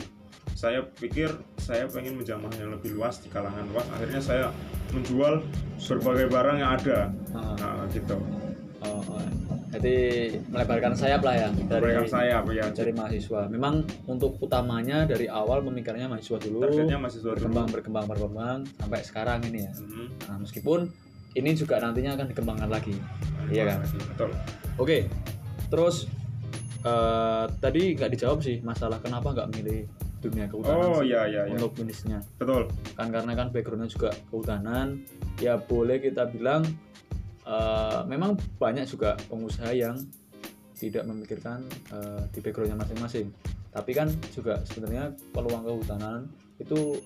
saya 0.55 0.85
pikir 1.01 1.33
saya 1.57 1.89
pengen 1.89 2.21
menjamah 2.21 2.53
yang 2.61 2.71
lebih 2.77 2.95
luas 2.95 3.19
di 3.25 3.33
kalangan. 3.33 3.65
Luas 3.73 3.89
akhirnya 3.91 4.21
saya 4.21 4.47
menjual 4.93 5.41
berbagai 5.81 6.29
barang 6.31 6.57
yang 6.61 6.71
ada. 6.77 6.99
Ah, 7.33 7.57
nah 7.57 7.89
gitu. 7.91 8.21
Oh, 8.85 9.01
oh. 9.01 9.25
jadi 9.73 9.97
melebarkan 10.53 10.93
sayap 10.93 11.25
lah 11.25 11.35
ya 11.35 11.49
dari 11.73 11.97
mereka 11.97 12.05
saya 12.05 12.45
ya. 12.45 12.69
dari 12.69 12.93
mahasiswa. 12.93 13.49
Memang 13.49 13.89
untuk 14.05 14.37
utamanya 14.45 15.09
dari 15.09 15.25
awal 15.25 15.65
memikirnya 15.65 16.05
mahasiswa 16.05 16.37
dulu, 16.37 16.69
targetnya 16.69 17.01
mahasiswa 17.01 17.33
dulu. 17.33 17.49
Berkembang 17.49 17.69
berkembang 17.73 18.05
berkembang 18.05 18.59
sampai 18.77 19.01
sekarang 19.01 19.41
ini 19.49 19.65
ya. 19.65 19.73
Mhm. 19.73 20.07
Nah, 20.29 20.37
meskipun 20.45 20.81
ini 21.35 21.51
juga 21.59 21.83
nantinya 21.83 22.15
akan 22.15 22.27
dikembangkan 22.31 22.71
lagi. 22.71 22.95
Iya 23.51 23.75
kan? 23.75 23.79
betul. 23.85 24.31
Oke, 24.79 25.07
terus 25.69 26.07
eh, 26.87 27.45
tadi 27.59 27.99
nggak 27.99 28.11
dijawab 28.15 28.39
sih 28.41 28.63
masalah 28.63 29.03
kenapa 29.03 29.35
nggak 29.35 29.51
milih 29.55 29.87
dunia 30.25 30.49
kehutanan 30.49 30.89
oh 30.89 31.05
sih, 31.05 31.13
iya 31.13 31.29
iya 31.29 31.43
iya. 31.45 31.53
untuk 31.53 31.77
bisnisnya 31.77 32.19
betul. 32.41 32.73
Kan 32.97 33.13
karena 33.13 33.37
kan 33.37 33.53
backgroundnya 33.53 33.93
juga 33.93 34.11
kehutanan 34.33 35.05
ya 35.37 35.61
boleh 35.61 36.01
kita 36.01 36.33
bilang 36.33 36.65
eh, 37.45 38.01
memang 38.09 38.41
banyak 38.57 38.89
juga 38.89 39.21
pengusaha 39.29 39.75
yang 39.77 40.01
tidak 40.81 41.05
memikirkan 41.05 41.69
eh, 41.93 42.23
di 42.33 42.39
backgroundnya 42.41 42.81
masing-masing. 42.81 43.29
Tapi 43.75 43.91
kan 43.93 44.09
juga 44.33 44.63
sebenarnya 44.65 45.13
peluang 45.35 45.67
kehutanan 45.67 46.31
itu 46.63 47.03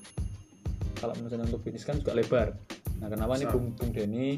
kalau 0.99 1.15
misalnya 1.19 1.49
untuk 1.49 1.63
bisnis 1.65 1.87
kan 1.87 1.97
juga 1.99 2.13
lebar 2.13 2.53
nah 2.99 3.07
kenapa 3.07 3.35
nih 3.35 3.45
Besar. 3.45 3.55
Bung, 3.55 3.67
Bung 3.73 3.91
Denny 3.91 4.29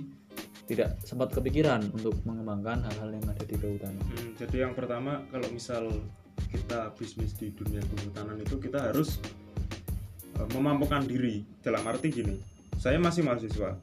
tidak 0.65 1.03
sempat 1.03 1.29
kepikiran 1.31 1.83
untuk 1.91 2.15
mengembangkan 2.23 2.81
hal-hal 2.83 3.11
yang 3.11 3.27
ada 3.27 3.43
di 3.43 3.55
kehutanan 3.55 3.99
Hmm, 4.07 4.31
jadi 4.37 4.57
yang 4.63 4.73
pertama 4.73 5.25
kalau 5.27 5.49
misal 5.49 5.91
kita 6.47 6.95
bisnis 6.95 7.35
di 7.35 7.51
dunia 7.51 7.83
kehutanan 7.83 8.37
itu 8.37 8.57
kita 8.57 8.79
harus 8.85 9.19
eh, 10.35 10.49
memampukan 10.51 11.03
diri 11.03 11.43
dalam 11.59 11.83
arti 11.85 12.09
gini 12.13 12.37
saya 12.75 12.97
masih 12.97 13.23
mahasiswa 13.23 13.77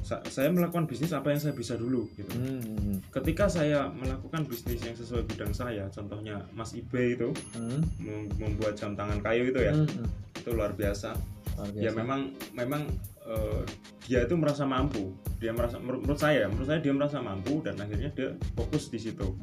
Sa- 0.00 0.24
saya 0.24 0.48
melakukan 0.48 0.84
bisnis 0.84 1.12
apa 1.12 1.28
yang 1.28 1.38
saya 1.38 1.52
bisa 1.52 1.76
dulu 1.76 2.08
gitu 2.14 2.32
hmm. 2.32 3.12
ketika 3.12 3.44
saya 3.46 3.86
melakukan 3.86 4.40
bisnis 4.42 4.80
yang 4.80 4.92
sesuai 4.94 5.22
bidang 5.26 5.52
saya 5.52 5.84
contohnya 5.88 6.40
Mas 6.50 6.72
Ibe 6.72 7.12
itu 7.14 7.28
Hmm. 7.52 7.84
mem- 7.98 8.32
membuat 8.34 8.72
jam 8.74 8.92
tangan 8.92 9.20
kayu 9.20 9.48
itu 9.48 9.60
ya 9.60 9.70
Hmm, 9.70 9.84
hmm. 9.84 10.08
itu 10.34 10.50
luar 10.50 10.72
biasa 10.72 11.12
Luar 11.54 11.68
ya 11.70 11.80
biasa. 11.84 11.96
memang 11.96 12.20
memang 12.52 12.82
eh, 13.28 13.62
dia 14.02 14.24
itu 14.24 14.34
merasa 14.34 14.64
mampu. 14.64 15.12
Dia 15.36 15.52
merasa 15.52 15.76
menurut 15.76 16.16
saya 16.16 16.48
menurut 16.48 16.66
saya 16.66 16.80
dia 16.80 16.90
merasa 16.90 17.20
mampu 17.20 17.60
dan 17.60 17.76
akhirnya 17.76 18.08
dia 18.10 18.28
fokus 18.52 18.88
di 18.88 18.98
situ. 18.98 19.36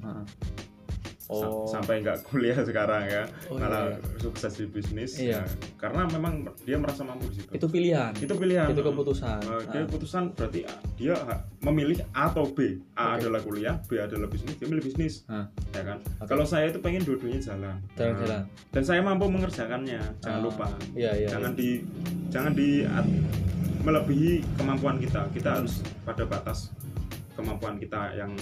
Oh. 1.25 1.65
sampai 1.65 2.06
nggak 2.06 2.22
kuliah 2.30 2.54
sekarang 2.70 3.10
ya. 3.10 3.25
Oh, 3.50 3.58
malah 3.58 3.89
iya, 3.89 3.98
sukses 4.22 4.62
di 4.62 4.70
bisnis. 4.70 5.18
Iya. 5.18 5.42
ya. 5.42 5.44
karena 5.74 6.06
memang 6.06 6.46
dia 6.62 6.77
merasa 6.77 7.01
mampu 7.01 7.25
di 7.34 7.42
situ. 7.42 7.50
Itu 7.50 7.65
pilihan. 7.65 8.13
Itu 8.13 8.38
pilihan. 8.38 8.70
Itu 8.70 8.86
keputusan. 8.86 9.42
Dia 9.74 9.82
Ah. 9.82 9.86
keputusan 9.89 10.38
berarti 10.38 10.70
dia 10.94 11.18
ha- 11.18 11.42
memilih 11.65 11.98
A 12.13 12.30
atau 12.30 12.46
B. 12.46 12.77
A 12.94 13.18
Oke. 13.18 13.25
adalah 13.25 13.42
kuliah 13.42 13.74
B 13.89 13.98
adalah 13.98 14.30
bisnis 14.30 14.54
dia 14.54 14.70
milih 14.70 14.86
bisnis. 14.86 15.25
Ah. 15.25 15.50
ya 15.74 15.82
kan? 15.82 15.98
Oke. 16.22 16.30
kalau 16.30 16.46
saya 16.46 16.70
itu 16.70 16.77
pengen 16.77 17.01
dua-duanya 17.01 17.42
jalan. 17.42 17.82
Jalan-jalan. 17.98 18.42
Nah, 18.46 18.70
dan 18.70 18.84
saya 18.86 19.01
mampu 19.01 19.25
mengerjakannya. 19.25 20.01
Jangan 20.22 20.38
Ah, 20.38 20.46
lupa. 20.46 20.68
Iya 20.94 21.25
iya 21.25 21.27
jangan 21.34 21.51
iya. 21.54 21.58
di 21.58 21.70
jangan 22.30 22.54
di 22.54 22.70
melebihi 23.86 24.42
kemampuan 24.58 24.98
kita 24.98 25.30
kita 25.32 25.50
Hmm. 25.54 25.58
harus 25.62 25.74
pada 26.01 26.24
batas 26.25 26.74
kemampuan 27.38 27.77
kita 27.77 28.18
yang 28.18 28.34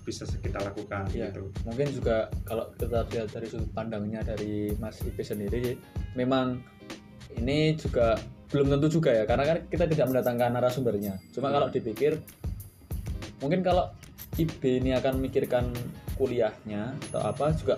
bisa 0.00 0.24
kita 0.40 0.56
lakukan 0.58 1.04
Iya. 1.12 1.28
gitu 1.30 1.52
mungkin 1.62 1.86
juga 1.92 2.16
kalau 2.42 2.72
kita 2.74 3.04
lihat 3.12 3.28
dari 3.30 3.46
sudut 3.46 3.70
pandangnya 3.70 4.24
dari 4.24 4.72
Mas 4.80 4.98
Ipe 5.04 5.20
sendiri 5.20 5.76
memang 6.16 6.64
ini 7.36 7.76
juga 7.76 8.16
belum 8.50 8.66
tentu 8.72 8.98
juga 8.98 9.14
ya 9.14 9.28
karena 9.28 9.44
kan 9.46 9.58
kita 9.68 9.84
tidak 9.86 10.10
mendatangkan 10.10 10.50
narasumbernya 10.56 11.20
cuma 11.30 11.52
Hmm. 11.52 11.54
kalau 11.60 11.68
dipikir 11.68 12.12
mungkin 13.38 13.60
kalau 13.60 13.92
Ibe 14.34 14.80
ini 14.80 14.96
akan 14.96 15.20
memikirkan 15.20 15.68
kuliahnya 16.16 16.96
atau 17.10 17.20
apa 17.20 17.52
juga 17.52 17.76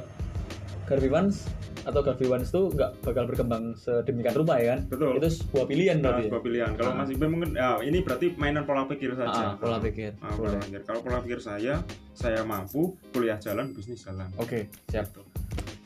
Garvivans 0.86 1.48
atau 1.82 2.00
Garvivans 2.00 2.48
itu 2.48 2.70
nggak 2.70 2.90
bakal 3.02 3.24
berkembang 3.26 3.74
sedemikian 3.74 4.34
rupa 4.34 4.54
ya 4.56 4.74
kan 4.74 4.80
betul 4.86 5.16
itu 5.16 5.28
sebuah 5.40 5.66
pilihan 5.66 5.96
Nah, 5.98 6.04
berarti 6.04 6.22
ya? 6.22 6.28
sebuah 6.30 6.42
pilihan. 6.42 6.70
Kalau 6.74 6.90
Ah. 6.90 6.96
Mas 6.96 7.10
Ibe 7.10 7.26
mungkin 7.26 7.50
ya, 7.52 7.68
ini 7.80 7.98
berarti 8.00 8.26
mainan 8.34 8.62
pola 8.62 8.84
pikir 8.84 9.10
saja. 9.12 9.34
Ah, 9.34 9.52
pola 9.54 9.76
pikir 9.76 10.14
Ah, 10.18 10.30
pola 10.30 10.56
pikir. 10.58 10.80
Kalau 10.82 11.00
pola 11.00 11.18
pikir 11.20 11.38
saya, 11.38 11.82
saya 12.12 12.40
mampu 12.42 12.94
kuliah 13.10 13.36
jalan, 13.36 13.70
bisnis 13.72 14.02
jalan. 14.02 14.30
oke 14.36 14.70
siap 14.86 15.06
Gitu. 15.08 15.22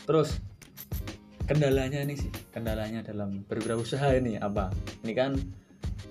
Terus 0.05 0.39
kendalanya 1.45 2.03
ini 2.03 2.15
sih, 2.15 2.31
kendalanya 2.51 3.01
dalam 3.01 3.43
berwirausaha 3.45 4.15
ini 4.15 4.37
apa? 4.37 4.71
Ini 5.01 5.13
kan 5.13 5.33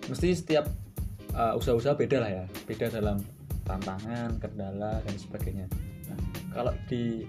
mesti 0.08 0.32
setiap 0.32 0.66
uh, 1.32 1.54
usaha-usaha 1.54 1.94
beda 1.94 2.18
lah 2.20 2.32
ya, 2.34 2.46
beda 2.64 2.88
dalam 2.90 3.20
tantangan, 3.64 4.40
kendala 4.40 5.02
dan 5.02 5.16
sebagainya. 5.16 5.68
Nah, 6.08 6.20
kalau 6.52 6.74
di 6.88 7.26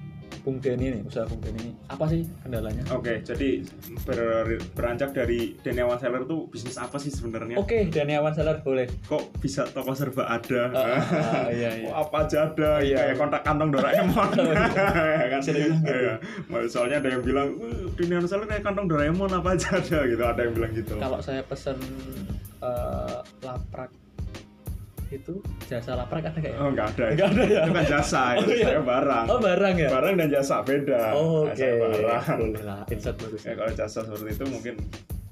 Bung 0.47 0.63
Denny 0.63 0.95
nih, 0.95 1.03
usaha 1.03 1.27
Bung 1.27 1.43
Denny 1.43 1.59
ini 1.59 1.73
apa 1.91 2.07
sih 2.07 2.23
kendalanya? 2.39 2.87
Oke, 2.95 3.19
jadi 3.19 3.67
ber- 4.07 4.63
beranjak 4.79 5.11
dari 5.11 5.59
Deniawan 5.59 5.99
Seller 5.99 6.23
itu 6.23 6.47
bisnis 6.47 6.79
apa 6.79 7.03
sih 7.03 7.11
sebenarnya? 7.11 7.59
Oke, 7.59 7.91
Daniawan 7.91 8.31
Seller 8.31 8.63
boleh. 8.63 8.87
Kok 9.05 9.43
bisa 9.43 9.67
toko 9.67 9.91
serba 9.91 10.31
ada? 10.31 10.71
Ah, 10.71 11.03
ah, 11.03 11.47
iya, 11.51 11.83
iya. 11.83 11.91
Kok 11.91 11.97
apa 11.99 12.17
aja 12.23 12.39
ada? 12.47 12.71
Iya. 12.79 12.97
Kayak 13.03 13.17
kontak 13.19 13.43
kantong 13.43 13.71
Doraemon. 13.75 14.29
Ya 15.17 15.27
kan? 15.35 15.41
Gitu. 15.43 15.83
Iya. 15.83 16.15
Soalnya 16.71 17.03
ada 17.03 17.09
yang 17.11 17.27
bilang, 17.27 17.49
"Uh, 17.59 17.91
Deniawan 17.99 18.31
Seller 18.31 18.47
kayak 18.47 18.63
kantong 18.63 18.87
Doraemon 18.87 19.35
apa 19.35 19.59
aja 19.59 19.83
ada 19.83 19.99
gitu. 20.07 20.23
Ada 20.23 20.41
yang 20.47 20.55
bilang 20.55 20.73
gitu. 20.79 20.95
Kalau 20.95 21.19
saya 21.19 21.43
pesen 21.43 21.75
uh, 22.63 23.19
laprak 23.43 23.91
itu 25.09 25.39
jasa 25.65 25.95
laprak 25.95 26.25
ada 26.25 26.35
kayak 26.37 26.59
Oh 26.59 26.69
nggak 26.69 26.87
ada. 26.95 27.05
Nggak 27.15 27.29
ada 27.31 27.43
ya? 27.45 27.61
Itu 27.63 27.73
kan 27.73 27.85
jasa, 27.87 28.23
Oh, 28.35 28.43
itu 28.43 28.53
iya. 28.53 28.67
saya 28.67 28.83
barang. 28.83 29.27
Oh 29.27 29.39
barang 29.39 29.75
ya? 29.77 29.89
Barang 29.89 30.15
dan 30.17 30.29
jasa 30.29 30.57
beda. 30.61 31.03
Oh, 31.13 31.47
Nah, 31.47 31.53
Oke, 31.53 31.59
saya 31.59 31.75
barang. 31.79 32.39
boleh 32.43 32.63
lah, 32.63 32.81
insight 32.89 33.17
bagus. 33.17 33.41
Ya 33.43 33.53
kalau 33.55 33.73
jasa 33.73 33.99
seperti 34.03 34.31
itu 34.33 34.45
mungkin 34.47 34.75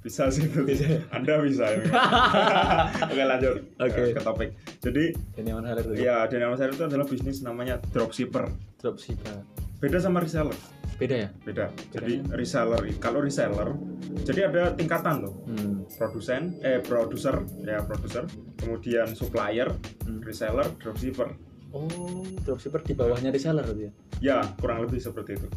bisa 0.01 0.23
sih 0.29 0.45
itu. 0.45 0.61
Bisa. 0.63 0.85
Anda 1.11 1.35
bisa. 1.41 1.65
ya. 1.67 1.81
Oke 3.09 3.23
lanjut 3.23 3.55
Oke. 3.79 4.01
eh, 4.01 4.13
ke 4.13 4.21
topik. 4.21 4.51
Jadi 4.79 5.05
Daniawan 5.33 5.65
Seller 5.65 5.83
itu 5.83 5.95
ya 5.99 6.17
Daniel 6.29 6.51
Masair 6.53 6.71
itu 6.71 6.85
adalah 6.85 7.07
bisnis 7.07 7.41
namanya 7.41 7.81
dropshipper. 7.89 8.45
dropshipper. 8.79 9.43
Beda 9.81 9.99
sama 9.99 10.21
reseller. 10.21 10.55
Beda 10.95 11.17
ya? 11.19 11.29
Beda. 11.43 11.67
Jadi 11.91 12.23
reseller 12.31 12.79
kalau 12.97 13.19
reseller 13.19 13.75
jadi 14.23 14.47
ada 14.47 14.63
tingkatan 14.73 15.25
tuh. 15.25 15.35
Hmm. 15.49 15.83
Produsen, 15.97 16.57
eh 16.61 16.79
produser, 16.79 17.41
ya 17.61 17.83
produser, 17.83 18.25
kemudian 18.65 19.13
supplier, 19.13 19.69
Hmm. 20.09 20.25
reseller, 20.25 20.67
dropshipper. 20.81 21.29
Oh, 21.77 22.25
dropshipper 22.49 22.81
di 22.81 22.95
bawahnya 22.97 23.29
reseller 23.29 23.63
berarti 23.63 23.85
ya? 23.85 23.93
Ya, 24.25 24.39
kurang 24.57 24.89
lebih 24.89 24.99
seperti 24.99 25.37
itu. 25.37 25.49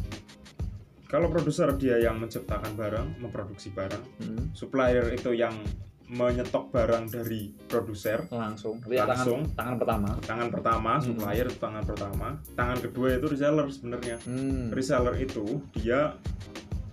Kalau 1.08 1.32
produser 1.32 1.72
dia 1.80 1.96
yang 1.96 2.20
menciptakan 2.20 2.76
barang, 2.76 3.16
memproduksi 3.24 3.72
barang, 3.72 4.04
Hmm. 4.20 4.52
supplier 4.52 5.08
itu 5.08 5.32
yang 5.32 5.56
menyetok 6.08 6.72
barang 6.72 7.12
dari 7.12 7.52
produser. 7.68 8.24
Langsung. 8.32 8.80
Ya 8.88 9.04
Langsung. 9.04 9.44
Tangan, 9.52 9.56
tangan 9.56 9.76
pertama. 9.76 10.08
Tangan 10.24 10.48
pertama, 10.48 10.90
Hmm. 10.96 11.04
supplier 11.04 11.46
itu 11.48 11.58
tangan 11.60 11.84
pertama. 11.84 12.28
Tangan 12.56 12.78
kedua 12.80 13.08
itu 13.16 13.26
reseller 13.28 13.68
sebenarnya. 13.68 14.16
Hmm. 14.24 14.68
Reseller 14.72 15.16
itu 15.20 15.44
dia 15.76 16.16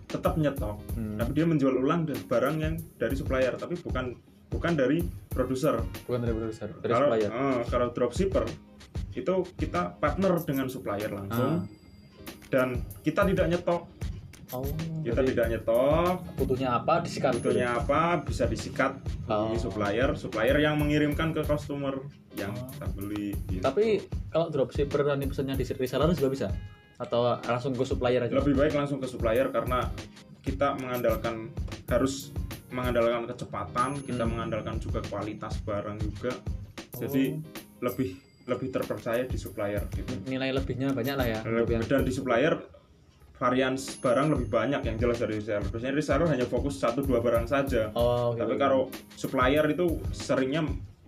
tetap 0.06 0.40
nyetok, 0.40 0.80
Hmm. 0.96 1.16
tapi 1.20 1.32
dia 1.36 1.44
menjual 1.48 1.76
ulang 1.76 2.08
barang 2.08 2.56
yang 2.60 2.76
dari 2.96 3.16
supplier, 3.20 3.52
tapi 3.60 3.76
bukan 3.76 4.16
bukan 4.56 4.74
dari 4.74 5.04
produser. 5.28 5.84
Bukan 6.08 6.20
dari 6.22 6.32
produser, 6.32 6.72
dari 6.80 6.90
Kalau 6.90 7.08
supplier. 7.12 7.30
eh, 7.30 7.60
kalau 7.68 7.88
dropshipper 7.92 8.46
itu 9.12 9.34
kita 9.56 9.96
partner 9.96 10.32
dengan 10.42 10.68
supplier 10.68 11.08
langsung 11.10 11.60
Ah. 11.60 11.68
dan 12.48 12.68
kita 13.02 13.28
tidak 13.28 13.48
nyetok 13.50 13.84
Oh, 14.54 14.62
kita 15.02 15.26
tidak 15.26 15.50
nyetok 15.50 16.22
butuhnya 16.38 16.78
apa 16.78 17.02
disikat 17.02 17.34
butuhnya 17.36 17.76
apa 17.76 18.22
bisa 18.22 18.46
disikat 18.46 18.94
Oh. 19.26 19.50
hubungi 19.50 19.58
supplier 19.58 20.10
supplier 20.14 20.58
yang 20.60 20.78
mengirimkan 20.78 21.34
ke 21.34 21.42
customer 21.42 21.98
yang 22.36 22.54
Oh. 22.54 22.70
kita 22.70 22.86
beli 22.94 23.34
gitu. 23.50 23.64
Tapi 23.64 23.86
kalau 24.30 24.48
dropshipper 24.48 25.02
nanti 25.02 25.26
pesannya 25.26 25.56
di 25.56 25.66
reseller 25.66 26.14
juga 26.14 26.30
bisa? 26.30 26.48
Atau 26.96 27.26
langsung 27.42 27.74
ke 27.74 27.84
supplier 27.84 28.22
aja? 28.22 28.32
lebih 28.32 28.54
baik 28.54 28.72
langsung 28.72 29.02
ke 29.02 29.08
supplier 29.10 29.50
karena 29.50 29.90
kita 30.40 30.78
mengandalkan 30.78 31.50
harus 31.90 32.30
mengandalkan 32.76 33.24
kecepatan 33.26 33.90
kita 34.04 34.24
Hmm. 34.24 34.32
mengandalkan 34.36 34.76
juga 34.78 35.00
kualitas 35.08 35.56
barang 35.64 35.98
juga. 35.98 36.36
Jadi 36.96 37.24
Oh, 37.32 37.40
lebih 37.82 38.10
lebih 38.46 38.70
terpercaya 38.70 39.26
di 39.26 39.38
supplier 39.40 39.82
gitu. 39.90 40.12
Nilai 40.30 40.54
lebihnya 40.54 40.94
banyak 40.94 41.16
lah 41.18 41.26
ya. 41.26 41.40
yang- 41.42 41.88
dan 41.88 42.06
di 42.06 42.14
supplier 42.14 42.54
varian 43.36 43.74
barang 43.76 44.28
lebih 44.32 44.48
banyak 44.48 44.82
yang 44.86 44.96
jelas 44.96 45.18
dari 45.18 45.42
reseller. 45.42 45.66
Biasanya 45.66 45.94
reseller 45.94 46.28
hanya 46.30 46.46
fokus 46.46 46.78
satu 46.78 47.02
dua 47.02 47.20
barang 47.20 47.50
saja. 47.50 47.90
Oh, 47.92 48.32
tapi 48.32 48.54
gitu. 48.54 48.62
kalau 48.62 48.82
supplier 49.16 49.66
itu 49.66 49.86
seringnya 50.12 50.62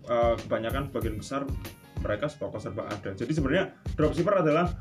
eh, 0.08 0.36
kebanyakan 0.40 0.88
bagian 0.90 1.20
besar 1.20 1.44
mereka 2.00 2.32
toko 2.32 2.58
serba 2.58 2.88
ada. 2.88 3.12
Jadi 3.12 3.28
sebenarnya 3.28 3.76
dropshipper 3.94 4.40
adalah 4.40 4.72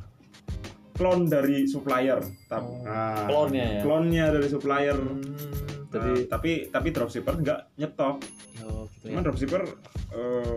klon 0.94 1.26
dari 1.26 1.66
supplier. 1.66 2.22
Oh, 2.48 2.80
nah, 2.82 3.26
klonnya 3.26 3.66
ya? 3.68 3.82
klonnya 3.82 4.26
dari 4.30 4.48
supplier. 4.48 4.96
Hmm, 4.96 5.55
Nah, 5.96 6.04
jadi 6.06 6.12
tapi 6.26 6.50
tapi 6.68 6.88
dropshipper 6.90 7.34
nggak 7.36 7.60
nyetok 7.76 8.16
oh, 8.62 8.84
gitu 8.90 9.04
ya. 9.04 9.10
cuman 9.10 9.22
dropshipper 9.24 9.62
eh, 10.10 10.54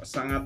sangat 0.00 0.44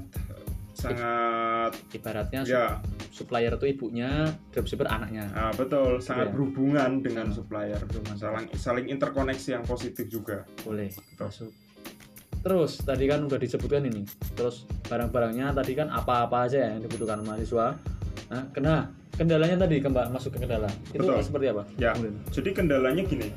sangat 0.73 1.73
Ibaratnya 1.91 2.41
ya 2.43 2.67
supplier 3.09 3.53
itu 3.53 3.67
ibunya, 3.69 4.25
dropshipper 4.51 4.89
anaknya. 4.89 5.29
ah, 5.31 5.53
betul 5.53 6.01
sangat 6.01 6.27
ya? 6.27 6.33
berhubungan 6.33 6.91
dengan 6.99 7.29
Ah, 7.29 7.35
supplier 7.35 7.79
berhubungan. 7.79 8.17
saling 8.17 8.47
saling 8.57 8.87
interkoneksi 8.89 9.49
yang 9.53 9.63
positif 9.63 10.09
juga 10.09 10.43
boleh 10.63 10.89
Betul. 10.91 11.29
masuk 11.29 11.51
terus 12.43 12.73
tadi 12.81 13.05
kan 13.07 13.23
udah 13.23 13.39
disebutkan 13.39 13.85
ini 13.85 14.03
terus 14.35 14.67
barang-barangnya 14.83 15.53
tadi 15.53 15.73
kan 15.73 15.87
apa-apa 15.87 16.49
aja 16.49 16.59
ya 16.59 16.69
yang 16.73 16.83
dibutuhkan 16.83 17.23
mahasiswa 17.23 17.79
nah 18.27 18.43
kena 18.51 18.75
kendalanya 19.13 19.61
tadi 19.61 19.79
kembali 19.79 20.09
masuk 20.09 20.35
ke 20.35 20.39
kendala 20.41 20.67
itu 20.91 20.99
Betul. 20.99 21.21
seperti 21.21 21.47
apa 21.49 21.63
Ya. 21.77 21.93
Jadi 22.33 22.51
kendalanya 22.51 23.05
gini, 23.05 23.29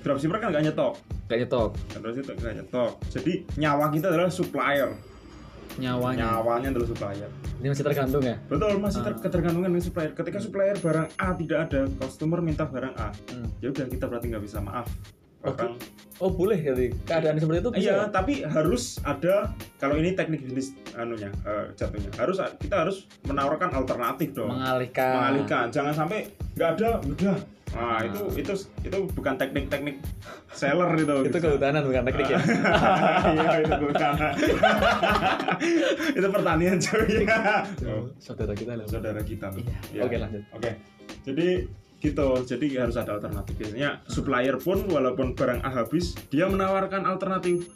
dropshipper 0.00 0.38
kan 0.38 0.48
nggak 0.48 0.64
nyetok, 0.66 0.92
kayak 1.26 1.40
nyetok 1.44 1.70
dropshipper 1.94 2.34
nggak 2.34 2.54
nyetok. 2.56 2.90
Jadi 3.08 3.32
nyawa 3.54 3.84
kita 3.88 4.06
adalah 4.08 4.28
supplier, 4.28 4.90
nyawanya 5.76 6.24
nyawanya 6.34 6.68
adalah 6.70 6.88
supplier. 6.88 7.30
ini 7.58 7.66
masih 7.68 7.84
tergantung 7.84 8.22
ya 8.22 8.36
Betul, 8.46 8.78
masih 8.78 9.00
ter- 9.00 9.12
Ah. 9.12 9.20
ketergantungan 9.20 9.68
dengan 9.68 9.84
supplier. 9.84 10.10
Ketika 10.12 10.38
supplier 10.38 10.76
barang 10.76 11.08
A 11.16 11.28
tidak 11.34 11.58
ada, 11.64 11.80
customer 11.98 12.38
minta 12.38 12.64
barang 12.64 12.94
A, 12.96 13.08
Hmm. 13.28 13.46
ya 13.58 13.68
udah 13.68 13.86
kita 13.86 14.04
berarti 14.04 14.26
nggak 14.28 14.42
bisa 14.42 14.58
maaf. 14.58 14.86
Barang, 15.38 15.78
oh 16.18 16.30
boleh 16.30 16.58
jadi 16.58 16.90
keadaan 17.00 17.38
seperti 17.38 17.58
itu 17.60 17.70
bisa 17.70 17.82
iya, 17.84 17.94
ya? 17.96 18.10
tapi 18.10 18.42
harus 18.42 18.98
ada 19.00 19.46
kalau 19.78 19.94
ini 19.94 20.10
teknik 20.12 20.42
bisnis 20.42 20.74
anunya 20.92 21.30
eh, 21.40 21.70
jatuhnya 21.72 22.10
harus 22.12 22.42
kita 22.58 22.74
harus 22.76 23.06
menawarkan 23.22 23.70
alternatif 23.72 24.34
dong. 24.34 24.50
mengalihkan 24.50 25.14
mengalihkan 25.14 25.70
jangan 25.70 25.94
sampai 25.94 26.26
nggak 26.52 26.70
ada 26.74 26.88
udah 27.00 27.36
Ah. 27.76 28.00
itu 28.00 28.20
itu 28.40 28.52
itu 28.86 28.98
bukan 29.12 29.34
teknik-teknik 29.36 30.00
seller 30.52 30.88
itu 30.96 31.16
itu 31.28 31.36
kehutanan 31.36 31.84
bukan 31.84 32.02
teknik 32.08 32.26
ya 32.32 32.40
iya 33.36 33.50
itu 33.60 33.74
bukan 33.76 34.14
itu 36.18 36.26
pertanian 36.32 36.76
cuy 36.80 37.12
saudara 38.18 38.54
kita 38.56 38.72
lah 38.76 38.86
saudara 38.88 39.20
kita 39.20 39.46
loh. 39.52 39.60
Iya. 39.60 39.76
Iya. 39.92 40.02
Oke, 40.08 40.16
lanjut. 40.16 40.42
oke 40.56 40.70
jadi 41.28 41.48
gitu. 41.98 42.42
Jadi 42.42 42.66
harus 42.74 42.94
ada 42.94 43.14
alternatif 43.14 43.54
biasanya 43.54 44.00
supplier 44.06 44.56
pun 44.56 44.84
walaupun 44.86 45.32
barang 45.32 45.60
A 45.60 45.70
habis 45.76 46.14
dia 46.28 46.46
menawarkan 46.46 47.04
alternatif. 47.04 47.68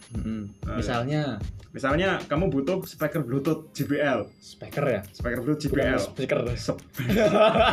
Ah, 0.64 0.76
misalnya? 0.76 1.36
misalnya 1.72 2.20
kamu 2.28 2.52
butuh 2.52 2.84
speaker 2.84 3.24
bluetooth 3.24 3.72
JBL 3.72 4.28
speaker 4.36 4.84
ya? 4.84 5.00
Speaker 5.08 5.40
bluetooth 5.40 5.72
bukan 5.72 5.88
JBL 5.88 6.00
speaker. 6.04 6.38
Sep- 6.52 6.84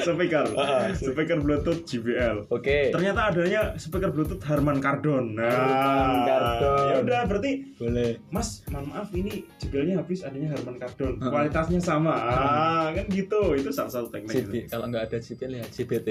speaker. 0.06 0.44
Ah, 0.56 0.88
speaker. 0.92 1.38
Bluetooth 1.40 1.84
JBL 1.84 2.48
oke. 2.48 2.76
Ternyata 2.92 3.20
adanya 3.28 3.60
speaker 3.76 4.08
bluetooth 4.08 4.40
Harman 4.44 4.80
Kardon. 4.80 5.36
Nah 5.36 5.52
Harman 5.52 6.20
Kardon. 6.24 6.80
ya 6.80 6.94
udah 7.00 7.20
berarti 7.28 7.50
boleh. 7.76 8.10
Mas 8.28 8.64
mohon 8.68 8.84
maaf 8.88 9.08
ini 9.12 9.44
JBL-nya 9.60 10.00
habis 10.00 10.24
adanya 10.24 10.52
Harman 10.52 10.76
Kardon. 10.76 11.16
Ah. 11.20 11.28
kualitasnya 11.28 11.80
sama. 11.80 12.12
Ah. 12.16 12.88
Kan 12.92 13.04
gitu. 13.08 13.52
Itu 13.52 13.68
salah 13.68 13.92
satu 13.92 14.08
teknik. 14.08 14.68
Kalau 14.80 14.88
nggak 14.88 15.12
ada 15.12 15.18
CBL 15.20 15.52
ya 15.54 15.64
CBT 15.68 16.08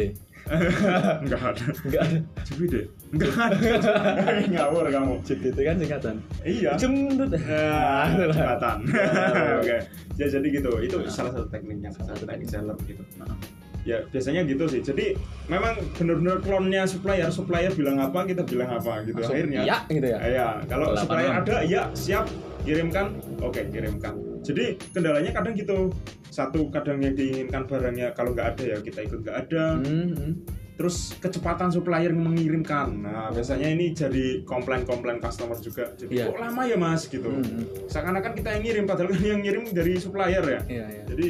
enggak 1.25 1.41
ada 1.49 1.65
nggak 1.83 2.01
ada 2.05 2.17
JBD 2.45 2.73
enggak 3.09 3.33
ada 3.33 4.45
ngawur 4.53 4.85
kamu 4.88 5.13
CBT 5.25 5.57
kan 5.57 5.75
singkatan 5.75 6.15
iya 6.45 6.71
jemdut 6.77 7.33
Nah, 7.39 7.49
Nah, 7.49 8.05
itulah. 8.13 8.35
jembatan. 8.35 8.77
Ya. 8.85 9.57
Oke. 9.57 9.77
Ya 10.15 10.25
jadi 10.27 10.47
gitu. 10.51 10.69
Itu 10.77 10.97
Nah. 10.99 11.09
salah 11.09 11.31
satu 11.31 11.47
tekniknya, 11.47 11.89
Salah 11.89 12.05
salah 12.05 12.17
satu 12.17 12.27
teknik 12.27 12.47
seller 12.47 12.77
gitu. 12.85 13.01
Nah. 13.17 13.33
Ya 13.81 13.97
biasanya 14.05 14.41
gitu 14.43 14.63
sih. 14.67 14.81
Jadi 14.81 15.17
memang 15.47 15.79
benar-benar 15.95 16.38
klonnya 16.39 16.83
supplier, 16.85 17.31
supplier 17.31 17.71
bilang 17.71 17.97
apa 17.97 18.23
kita 18.23 18.43
bilang 18.43 18.69
apa 18.69 19.01
gitu. 19.03 19.17
Langsung 19.17 19.33
Akhirnya. 19.33 19.61
iya 19.63 19.77
gitu 19.88 20.05
ya 20.05 20.17
Ya, 20.21 20.47
kalau 20.67 20.93
supplier 20.93 21.31
ada, 21.33 21.55
ya 21.63 21.89
siap 21.91 22.29
kirimkan. 22.61 23.17
Oke, 23.39 23.65
kirimkan. 23.67 24.13
Jadi 24.41 24.65
kendalanya 24.91 25.31
kadang 25.31 25.53
gitu. 25.53 25.91
Satu 26.29 26.69
kadang 26.69 27.01
yang 27.01 27.13
diinginkan 27.13 27.65
barangnya 27.65 28.13
kalau 28.13 28.31
nggak 28.31 28.55
ada 28.55 28.63
ya 28.63 28.77
kita 28.79 29.01
ikut 29.01 29.19
nggak 29.22 29.38
ada. 29.48 29.81
Hmm, 29.81 30.08
hmm. 30.13 30.34
Terus 30.79 31.12
kecepatan 31.19 31.67
supplier 31.67 32.15
mengirimkan. 32.15 33.03
Nah, 33.03 33.27
biasanya 33.29 33.67
ini 33.67 33.91
jadi 33.91 34.48
komplain-komplain 34.48 35.19
customer 35.19 35.60
juga. 35.60 35.91
Jadi 35.93 36.15
Iya. 36.15 36.31
kok 36.31 36.39
lama 36.39 36.62
ya 36.63 36.77
Mas 36.79 37.03
gitu. 37.05 37.27
Hmm, 37.27 37.43
hmm. 37.43 37.91
Seakan-akan 37.91 38.31
kita 38.31 38.50
yang 38.55 38.63
ngirim 38.63 38.84
padahal 38.88 39.12
kan 39.12 39.19
yang 39.22 39.41
ngirim 39.43 39.63
dari 39.69 40.00
supplier 40.00 40.39
ya. 40.39 40.62
iya 40.72 40.86
iya 40.88 41.03
Jadi 41.03 41.27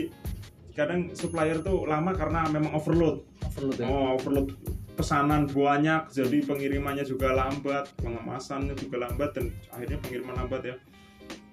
kadang 0.78 1.10
supplier 1.12 1.60
tuh 1.60 1.84
lama 1.84 2.14
karena 2.14 2.46
memang 2.48 2.72
overload. 2.72 3.26
overload 3.42 3.76
ya 3.82 3.88
Oh, 3.90 4.16
overload 4.16 4.54
pesanan 4.94 5.48
banyak 5.48 6.12
jadi 6.12 6.38
pengirimannya 6.44 7.08
juga 7.08 7.32
lambat, 7.32 7.88
pengemasannya 7.98 8.76
juga 8.76 9.08
lambat 9.08 9.32
dan 9.34 9.48
akhirnya 9.72 9.98
pengiriman 9.98 10.36
lambat 10.38 10.62
ya. 10.62 10.76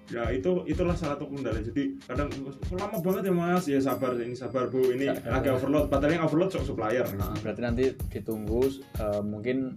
Ya 0.06 0.22
itu 0.30 0.62
itulah 0.64 0.94
salah 0.94 1.18
satu 1.18 1.26
kendala. 1.26 1.58
Jadi 1.58 1.98
kadang 2.02 2.30
"Kok 2.30 2.78
lama 2.78 2.98
banget 3.00 3.22
ya 3.26 3.34
Mas. 3.34 3.64
Ya 3.66 3.78
sabar 3.78 4.14
ini 4.14 4.32
sabar 4.32 4.66
Bu. 4.66 4.78
Ini 4.88 5.10
Sabar. 5.10 5.42
agak 5.42 5.52
overload. 5.58 5.84
Padahal 5.88 6.12
yang 6.14 6.24
overload 6.24 6.50
sok 6.50 6.64
supplier. 6.64 7.02
Nah, 7.12 7.34
berarti 7.36 7.60
nanti 7.60 7.84
ditunggu 8.08 8.70
eh, 8.96 9.20
mungkin 9.20 9.74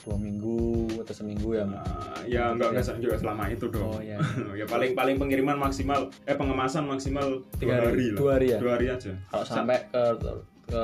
dua 0.00 0.16
minggu 0.16 0.60
atau 1.00 1.12
seminggu 1.12 1.52
ya? 1.54 1.64
Nah, 1.64 1.84
ya 2.24 2.52
enggak 2.52 2.72
enggak 2.72 2.96
juga 2.98 3.16
selama 3.16 3.48
itu 3.48 3.68
dong. 3.68 3.88
oh 3.90 4.00
ya 4.00 4.16
ya 4.60 4.64
paling 4.64 4.92
paling 4.92 5.16
pengiriman 5.16 5.56
maksimal 5.56 6.08
eh 6.24 6.32
pengemasan 6.32 6.84
maksimal 6.84 7.40
Tiga 7.56 7.76
dua 7.76 7.76
hari. 7.78 7.84
hari 7.86 8.04
lah. 8.06 8.16
Dua 8.16 8.30
hari 8.32 8.46
ya? 8.48 8.58
Dua 8.58 8.72
hari 8.74 8.86
aja. 8.88 9.12
kalau 9.28 9.44
Sa- 9.44 9.54
sampai 9.56 9.76
ke 9.86 10.02
ke 10.66 10.82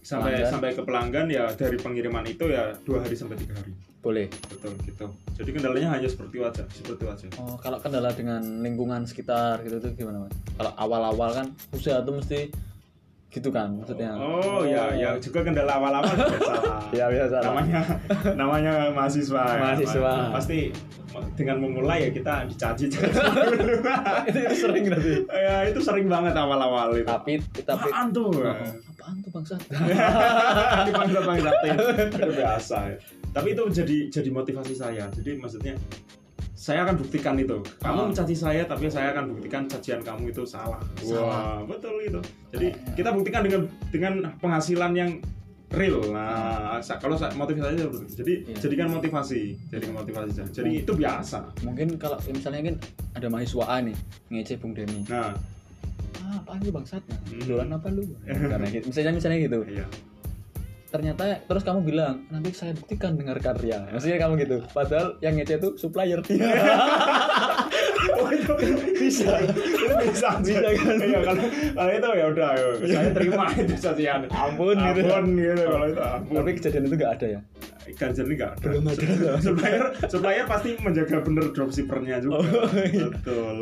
sampai 0.00 0.30
pelanggan. 0.30 0.50
sampai 0.50 0.68
ke 0.72 0.82
pelanggan 0.82 1.26
ya 1.28 1.44
dari 1.52 1.76
pengiriman 1.76 2.24
itu 2.24 2.44
ya 2.46 2.72
dua 2.80 3.00
hari 3.00 3.12
sampai 3.12 3.36
tiga 3.36 3.56
hari. 3.56 3.72
Boleh. 4.04 4.28
Betul 4.28 4.76
gitu. 4.84 5.06
Jadi 5.40 5.50
kendalanya 5.56 5.88
hanya 5.96 6.08
seperti 6.12 6.44
aja, 6.44 6.62
seperti 6.68 7.04
aja. 7.08 7.26
oh 7.40 7.56
kalau 7.56 7.80
kendala 7.80 8.12
dengan 8.12 8.44
lingkungan 8.60 9.08
sekitar 9.08 9.64
gitu 9.64 9.80
tuh 9.80 9.96
gimana 9.96 10.28
mas? 10.28 10.36
Kalau 10.60 10.72
awal-awal 10.76 11.30
kan 11.32 11.46
usaha 11.72 12.04
tuh 12.04 12.20
mesti 12.20 12.52
gitu 13.34 13.48
kan 13.50 13.66
maksudnya. 13.74 14.14
Oh, 14.14 14.62
ya 14.62 14.94
ya 14.94 15.18
juga 15.18 15.42
kendala 15.42 15.80
awal-awal 15.80 16.14
biasa 16.14 16.54
ya 17.00 17.10
biasa 17.10 17.36
namanya 17.42 17.80
namanya 18.38 18.72
mahasiswa 18.94 19.42
ya. 19.42 19.58
Mahasiswa. 19.58 20.12
pasti 20.30 20.70
dengan 21.34 21.56
memulai 21.66 22.06
ya 22.06 22.10
kita 22.14 22.46
dicaci. 22.46 22.86
Caci 22.94 23.10
itu, 24.30 24.38
itu 24.38 24.56
sering 24.62 24.84
berarti. 24.86 25.14
Ya 25.30 25.56
itu 25.66 25.80
sering 25.82 26.06
banget 26.06 26.34
awal-awal 26.38 26.94
itu. 26.94 27.06
Tapi 27.10 27.42
tapi 27.66 27.90
apaan 27.90 28.14
tuh? 28.14 28.30
Oh, 28.30 28.54
apaan 28.94 29.14
tuh 29.18 29.30
bangsat? 29.34 29.60
Dipanggil 30.86 31.20
panggil 31.26 31.50
itu 32.06 32.30
biasa 32.38 32.76
ya. 32.94 32.98
Tapi 33.34 33.48
itu 33.50 33.62
jadi 33.68 33.96
jadi 34.08 34.30
motivasi 34.30 34.72
saya. 34.72 35.10
Jadi 35.10 35.34
maksudnya 35.34 35.74
saya 36.54 36.80
akan 36.80 36.96
buktikan 36.96 37.34
itu. 37.36 37.58
Kamu 37.76 37.98
Ah. 37.98 38.06
mencaci 38.08 38.32
saya 38.32 38.62
tapi 38.62 38.86
saya 38.86 39.10
akan 39.10 39.34
buktikan 39.34 39.66
cacian 39.66 40.00
kamu 40.00 40.30
itu 40.30 40.42
salah. 40.44 40.78
Salah. 40.96 41.20
wah 41.20 41.58
betul 41.66 41.98
itu. 42.00 42.20
Jadi 42.48 42.66
Ah, 42.70 42.94
kita 42.94 43.10
buktikan 43.10 43.42
dengan 43.42 43.62
dengan 43.90 44.12
penghasilan 44.38 44.94
yang 44.94 45.10
real. 45.70 45.98
Nah 46.08 46.78
sa- 46.78 46.96
kalau 46.96 47.12
saya 47.14 47.34
motivasi 47.34 47.74
saya 47.74 47.84
seperti 47.84 47.98
itu. 48.00 48.16
jadi 48.16 48.32
Iya. 48.46 48.56
jadikan 48.62 48.88
motivasi. 48.88 49.40
Jadikan 49.68 49.94
motivasi 49.94 50.30
saja. 50.32 50.50
jadi 50.54 50.70
itu 50.80 50.92
biasa. 50.94 51.38
mungkin 51.60 51.98
kalau 51.98 52.16
misalnya 52.24 52.62
kan 52.64 52.76
ada 53.12 53.26
mahasiswa 53.28 53.64
A 53.66 53.76
nih 53.82 53.96
ngece 54.30 54.54
Bung 54.56 54.72
Denny. 54.72 55.02
Nah. 55.04 55.34
Ah 56.16 56.40
apaan 56.40 56.62
lu 56.62 56.70
bangsat? 56.70 57.02
Nah, 57.04 57.18
Hmm. 57.60 57.74
apa 57.74 57.88
lu? 57.90 58.06
Karena 58.54 58.64
gitu. 58.64 58.88
Misalnya 58.88 59.12
misalnya 59.12 59.38
gitu. 59.42 59.60
Iya 59.66 59.84
ternyata 60.94 61.42
terus 61.50 61.66
kamu 61.66 61.82
bilang 61.82 62.22
nanti 62.30 62.54
saya 62.54 62.70
buktikan 62.78 63.18
dengar 63.18 63.34
karya. 63.42 63.82
Maksudnya 63.90 64.18
kamu 64.22 64.34
gitu. 64.46 64.56
Padahal 64.70 65.18
yang 65.18 65.34
ngece 65.34 65.58
itu 65.58 65.68
supplier. 65.74 66.22
Oh 68.14 68.28
itu 68.30 68.52
bisa. 69.00 69.42
Itu 69.42 69.94
bisa. 70.06 70.28
Bisa 70.38 70.70
kan? 70.76 70.96
iya 71.02 71.18
kalau 71.24 71.44
kalau 71.74 71.90
itu 71.90 72.08
ya 72.14 72.26
udah 72.30 72.50
ya. 72.54 72.68
saya 72.94 73.10
terima 73.16 73.44
itu 73.56 73.74
cacian 73.80 74.20
Ampun, 74.30 74.76
gitu. 74.76 75.08
ampun 75.08 75.24
gitu 75.34 75.62
kalau 75.66 75.86
itu 75.88 76.02
ampun. 76.04 76.34
Tapi 76.38 76.50
kejadian 76.60 76.84
itu 76.86 76.94
nggak 77.00 77.12
ada 77.18 77.26
ya? 77.26 77.40
Jadi 77.84 78.32
nggak 78.38 78.50
ada. 78.54 78.66
Belum 78.70 78.84
ada. 78.86 79.32
supplier 79.42 79.84
supplier 80.06 80.46
pasti 80.46 80.68
menjaga 80.78 81.16
bener 81.24 81.44
dropshippernya 81.56 82.16
juga. 82.22 82.38
Oh, 82.44 82.70
iya. 82.86 83.06
betul. 83.10 83.56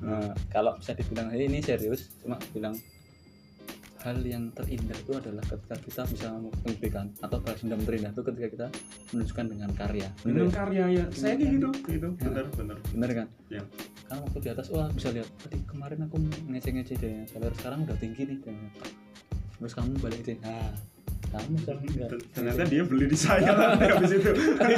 Nah. 0.00 0.30
Kalau 0.48 0.72
bisa 0.80 0.92
dibilang 0.96 1.28
"Hey, 1.34 1.50
ini 1.50 1.58
serius. 1.60 2.08
Cuma 2.22 2.38
bilang 2.54 2.74
hal 4.04 4.18
yang 4.22 4.50
terindah 4.54 4.94
itu 4.94 5.12
adalah 5.16 5.42
ketika 5.42 5.76
kita 5.82 6.02
bisa 6.06 6.28
membuktikan 6.34 7.10
atau 7.18 7.38
balas 7.42 7.60
dendam 7.62 7.82
terindah 7.82 8.10
itu 8.14 8.22
ketika 8.22 8.48
kita 8.48 8.66
menunjukkan 9.14 9.46
dengan 9.50 9.70
karya. 9.74 10.08
Dengan 10.22 10.46
bener, 10.46 10.54
karya 10.54 10.84
ya. 10.90 11.04
Saya 11.10 11.34
kayak 11.34 11.50
gitu 11.58 11.68
gitu. 11.90 12.08
bener 12.18 12.46
bener. 12.54 12.76
Bener 12.94 13.10
kan? 13.12 13.26
Ya. 13.50 13.62
Kan 14.06 14.16
waktu 14.22 14.38
di 14.44 14.48
atas 14.54 14.66
wah 14.70 14.88
bisa 14.94 15.10
lihat. 15.10 15.28
Tadi 15.42 15.58
kemarin 15.66 16.06
aku 16.06 16.16
ngece-ngece 16.46 16.94
deh. 16.98 17.26
Salary 17.26 17.56
sekarang 17.58 17.84
udah 17.84 17.98
tinggi 17.98 18.22
nih 18.24 18.38
terus 19.58 19.74
kamu 19.74 19.98
balik 19.98 20.22
sih 20.22 20.38
nah 20.38 20.70
enggak 21.28 21.76
Dan 22.08 22.18
ternyata 22.32 22.62
dia 22.64 22.82
beli 22.82 23.04
di 23.04 23.14
saya 23.14 23.52
nanti 23.52 23.84
habis 23.92 24.12
itu. 24.12 24.30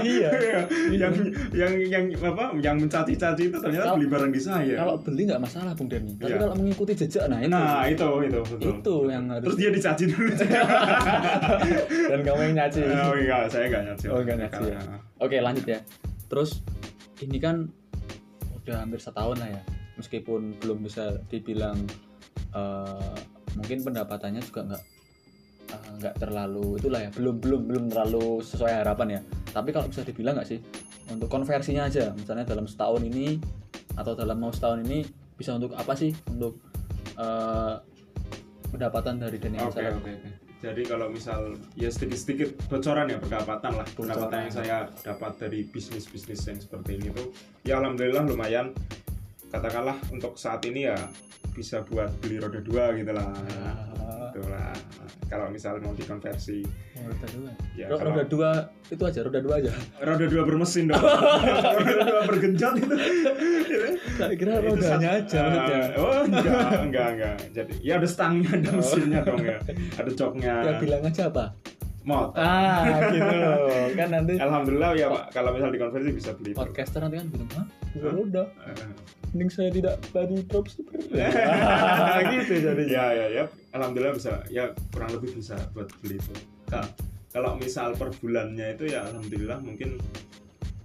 Iya. 0.03 0.31
yang 0.91 1.15
yang 1.55 1.73
yang 1.87 2.05
apa 2.21 2.51
yang 2.59 2.77
mencaci-caci 2.77 3.49
itu 3.49 3.57
ternyata 3.57 3.87
Kalau- 3.87 3.97
beli 3.97 4.09
barang 4.09 4.31
di 4.31 4.43
saya. 4.43 4.75
kalau 4.77 4.99
beli 4.99 5.23
nggak 5.25 5.39
masalah 5.39 5.73
Bung 5.73 5.87
Denny. 5.87 6.13
Tapi 6.17 6.27
Iya. 6.27 6.39
kalau 6.39 6.55
mengikuti 6.55 6.93
jejak 6.97 7.25
nah 7.27 7.39
itu. 7.39 7.49
Nah 7.49 7.87
itu 7.87 8.09
itu 8.25 8.41
betul. 8.45 8.71
Itu 8.73 8.95
yang 9.07 9.25
harus 9.29 9.45
terus 9.47 9.57
dia 9.57 9.71
dicaci 9.71 10.05
dulu. 10.07 10.31
Dan 12.11 12.21
kamu 12.21 12.41
yang 12.43 12.55
nyaci. 12.57 12.81
Oh 12.83 13.15
enggak 13.15 13.41
saya 13.49 13.65
enggak 13.67 13.83
nyaci. 13.87 14.05
Oh, 14.09 14.19
enggak 14.21 14.37
nyaci 14.41 14.63
ya. 14.69 14.81
Oke 15.19 15.37
lanjut 15.39 15.67
ya. 15.67 15.79
Terus 16.27 16.51
ini 17.21 17.39
kan 17.39 17.71
udah 18.61 18.77
hampir 18.81 18.99
setahun 18.99 19.39
lah 19.39 19.49
ya. 19.49 19.63
Meskipun 19.97 20.59
belum 20.59 20.83
bisa 20.83 21.15
dibilang 21.29 21.77
eh, 22.51 23.15
mungkin 23.55 23.79
pendapatannya 23.83 24.43
juga 24.43 24.67
nggak 24.67 24.83
eh, 25.71 25.91
nggak 26.03 26.15
terlalu 26.19 26.77
itulah 26.83 27.01
ya. 27.01 27.11
Belum 27.15 27.39
belum 27.39 27.63
belum 27.71 27.85
terlalu 27.91 28.43
sesuai 28.43 28.83
harapan 28.83 29.19
ya. 29.19 29.21
Tapi 29.51 29.71
kalau 29.71 29.87
bisa 29.87 30.03
dibilang 30.03 30.37
nggak 30.39 30.49
sih 30.49 30.59
untuk 31.11 31.31
konversinya 31.31 31.87
aja. 31.87 32.11
Misalnya 32.15 32.47
dalam 32.47 32.67
setahun 32.67 33.03
ini 33.07 33.39
atau 33.95 34.15
dalam 34.15 34.39
mau 34.39 34.51
setahun 34.55 34.83
ini 34.87 35.07
bisa 35.39 35.55
untuk 35.57 35.73
apa 35.75 35.95
sih? 35.95 36.11
Untuk 36.31 36.59
eh, 37.19 37.75
pendapatan 38.71 39.19
dari 39.19 39.37
Oke 39.37 39.51
Seller. 39.51 39.95
oke 39.99 40.11
oke. 40.15 40.31
Jadi 40.61 40.83
kalau 40.85 41.09
misal 41.09 41.57
ya 41.73 41.89
sedikit-sedikit 41.89 42.53
bocoran 42.69 43.09
ya 43.09 43.17
pendapatan 43.17 43.81
lah 43.81 43.87
pendapatan 43.97 44.45
yang 44.45 44.53
saya 44.53 44.77
dapat 45.01 45.33
dari 45.41 45.65
bisnis 45.65 46.05
bisnis 46.05 46.45
yang 46.45 46.61
seperti 46.61 47.01
ini 47.01 47.09
tuh 47.17 47.33
ya 47.65 47.81
alhamdulillah 47.81 48.29
lumayan 48.29 48.77
katakanlah 49.49 49.97
untuk 50.13 50.37
saat 50.37 50.61
ini 50.69 50.85
ya 50.85 50.97
bisa 51.57 51.81
buat 51.89 52.13
beli 52.21 52.39
roda 52.39 52.61
dua 52.61 52.93
gitu 52.93 53.09
lah. 53.11 53.33
Ah, 53.33 54.31
Gitu 54.31 54.47
lah. 54.47 54.71
Kalau 55.31 55.47
misal 55.47 55.79
mau 55.79 55.95
dikonversi 55.95 56.59
roda 56.99 57.27
dua. 57.31 57.51
ya 57.73 57.87
Ro- 57.87 57.97
kalau- 57.97 58.11
roda 58.13 58.25
dua 58.27 58.51
itu 58.85 58.99
aja, 59.01 59.21
roda 59.23 59.39
dua 59.39 59.55
aja. 59.57 59.71
roda 60.03 60.27
dua 60.27 60.43
bermesin 60.43 60.91
dong. 60.91 60.99
roda 61.79 62.03
dua 62.03 62.21
bergenjot 62.27 62.75
itu. 62.77 62.95
Saya 64.13 64.35
kira 64.35 64.53
Itu 64.59 64.67
rodanya 64.69 65.11
aja 65.17 65.41
maksudnya. 65.47 65.81
oh 65.97 66.21
enggak, 66.21 66.71
enggak, 66.83 67.09
enggak. 67.15 67.37
Jadi 67.53 67.73
ya 67.81 67.93
ada 67.97 68.09
stangnya, 68.11 68.51
ada 68.53 68.71
mesinnya 68.75 69.21
dong 69.23 69.41
ya. 69.41 69.57
Ada 70.03 70.11
joknya. 70.13 70.55
Ya 70.61 70.73
bilang 70.77 71.03
aja 71.03 71.23
apa? 71.31 71.45
Mod. 72.03 72.33
Ah, 72.33 72.81
gitu 73.09 73.29
loh. 73.29 73.93
Kan 73.93 74.09
nanti 74.11 74.33
Alhamdulillah 74.35 74.91
ya 74.95 75.07
Pak, 75.07 75.25
kalau 75.31 75.53
misal 75.53 75.69
dikonversi 75.69 76.11
bisa 76.11 76.31
beli. 76.33 76.51
itu. 76.51 76.59
podcaster 76.59 76.99
nanti 76.99 77.17
kan 77.17 77.27
bilang, 77.29 77.51
"Hah? 77.53 77.67
Bukan 77.91 78.01
Hah? 78.03 78.13
roda. 78.15 78.45
Eh, 78.67 78.89
Mending 79.31 79.49
saya 79.49 79.71
tidak 79.71 79.95
bagi 80.09 80.37
dropshipper." 80.43 80.97
Gitu 82.33 82.55
jadi. 82.59 82.83
ya 82.87 83.05
ya 83.11 83.27
ya 83.31 83.45
alhamdulillah 83.71 84.15
bisa 84.15 84.33
ya 84.49 84.65
kurang 84.89 85.13
lebih 85.13 85.35
bisa 85.35 85.55
buat 85.71 85.87
beli 85.99 86.17
itu 86.17 86.35
Nah, 86.69 86.87
kalau 87.29 87.55
misal 87.57 87.93
per 87.93 88.11
bulannya 88.15 88.75
itu 88.75 88.89
ya 88.89 89.05
alhamdulillah 89.05 89.59
mungkin 89.59 89.99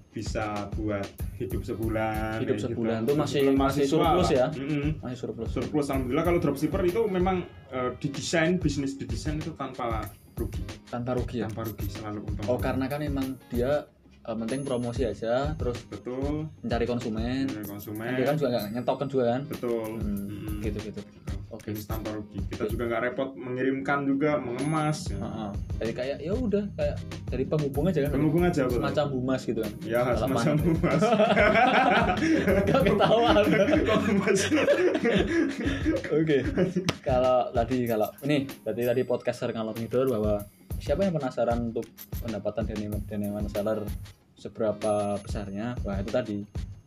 bisa 0.09 0.45
buat 0.73 1.03
hidup 1.35 1.61
sebulan 1.61 2.39
Hidup 2.39 2.55
kayak 2.55 2.63
sebulan 2.65 2.97
gitu. 2.97 3.07
tuh 3.07 3.15
masih- 3.17 3.39
Sebulan 3.41 3.55
masih 3.57 3.83
surplus 3.85 4.29
lah. 4.29 4.37
ya? 4.37 4.47
Mm-mm. 4.53 4.89
Masih 5.01 5.17
surplus. 5.17 5.49
surplus 5.49 5.85
alhamdulillah 5.89 6.23
kalau 6.23 6.39
dropshipper 6.39 6.81
itu 6.83 7.01
memang 7.05 7.37
eh, 7.69 7.91
didesain 7.97 8.55
bisnis 8.55 8.95
didesain 8.95 9.37
itu 9.37 9.51
tanpa 9.53 10.07
rugi 10.35 10.61
Tanpa 10.87 11.11
rugi 11.15 11.41
ya. 11.41 11.47
tanpa 11.47 11.63
rugi 11.65 11.85
selalu 11.89 12.19
untung 12.27 12.45
Oh, 12.51 12.59
karena 12.59 12.85
kan 12.85 13.01
emang 13.01 13.39
dia 13.47 13.87
eh, 14.25 14.35
penting 14.35 14.61
promosi 14.61 15.01
aja, 15.03 15.53
terus 15.53 15.77
betul 15.85 16.49
mencari 16.59 16.85
konsumen. 16.85 17.45
dari 17.45 17.63
konsumen 17.63 18.05
Kan 18.05 18.15
dia 18.15 18.25
kan 18.25 18.35
juga 18.35 18.49
nggak 18.51 18.65
nyetokkan 18.73 19.07
juga 19.07 19.23
kan. 19.27 19.41
betul 19.45 19.85
Hmm, 19.87 20.25
Mm-mm. 20.27 20.61
gitu 20.61 20.79
gitu. 20.83 21.01
Oke. 21.47 21.71
bisnis 21.71 21.87
tanpa 21.87 22.11
rugi 22.11 22.41
kita 22.49 22.67
juga 22.67 22.83
nggak 22.85 23.01
repot 23.05 23.29
mengirimkan 23.33 24.03
juga 24.03 24.35
mengemas 24.35 25.07
ya. 25.07 25.15
Heeh. 25.17 25.49
Jadi 25.77 25.91
kayak 25.93 26.17
ya 26.19 26.33
udah 26.35 26.63
kayak 26.73 26.95
dari 27.25 27.43
penghubung 27.45 27.85
aja 27.85 27.99
kan. 28.01 28.11
penghubung 28.11 28.43
aja 28.43 28.61
betul. 28.65 28.75
Semacam 28.77 29.05
humas 29.13 29.41
gitu 29.41 29.59
kan. 29.61 29.71
ya 29.81 29.99
Kalau 30.01 30.19
semacam 30.19 30.55
panik. 30.57 30.77
mas 30.81 31.03
Gak 32.67 32.81
ketahuan. 32.83 33.43
Kok 33.87 34.01
mas 34.17 34.41
Oke. 36.11 36.37
Kalau 36.99 37.37
tadi 37.51 37.77
kalau 37.85 38.07
ini 38.21 38.37
berarti 38.59 38.81
tadi 38.83 39.01
podcaster 39.03 39.49
ngalor 39.49 39.75
ngidul 39.75 40.07
bahwa 40.09 40.43
siapa 40.79 41.03
yang 41.03 41.13
penasaran 41.15 41.71
untuk 41.73 41.85
pendapatan 42.21 42.63
Daniel 42.65 42.99
Seller 43.49 43.83
seberapa 44.35 45.17
besarnya? 45.21 45.75
Wah, 45.83 45.99
itu 45.99 46.11
tadi 46.11 46.37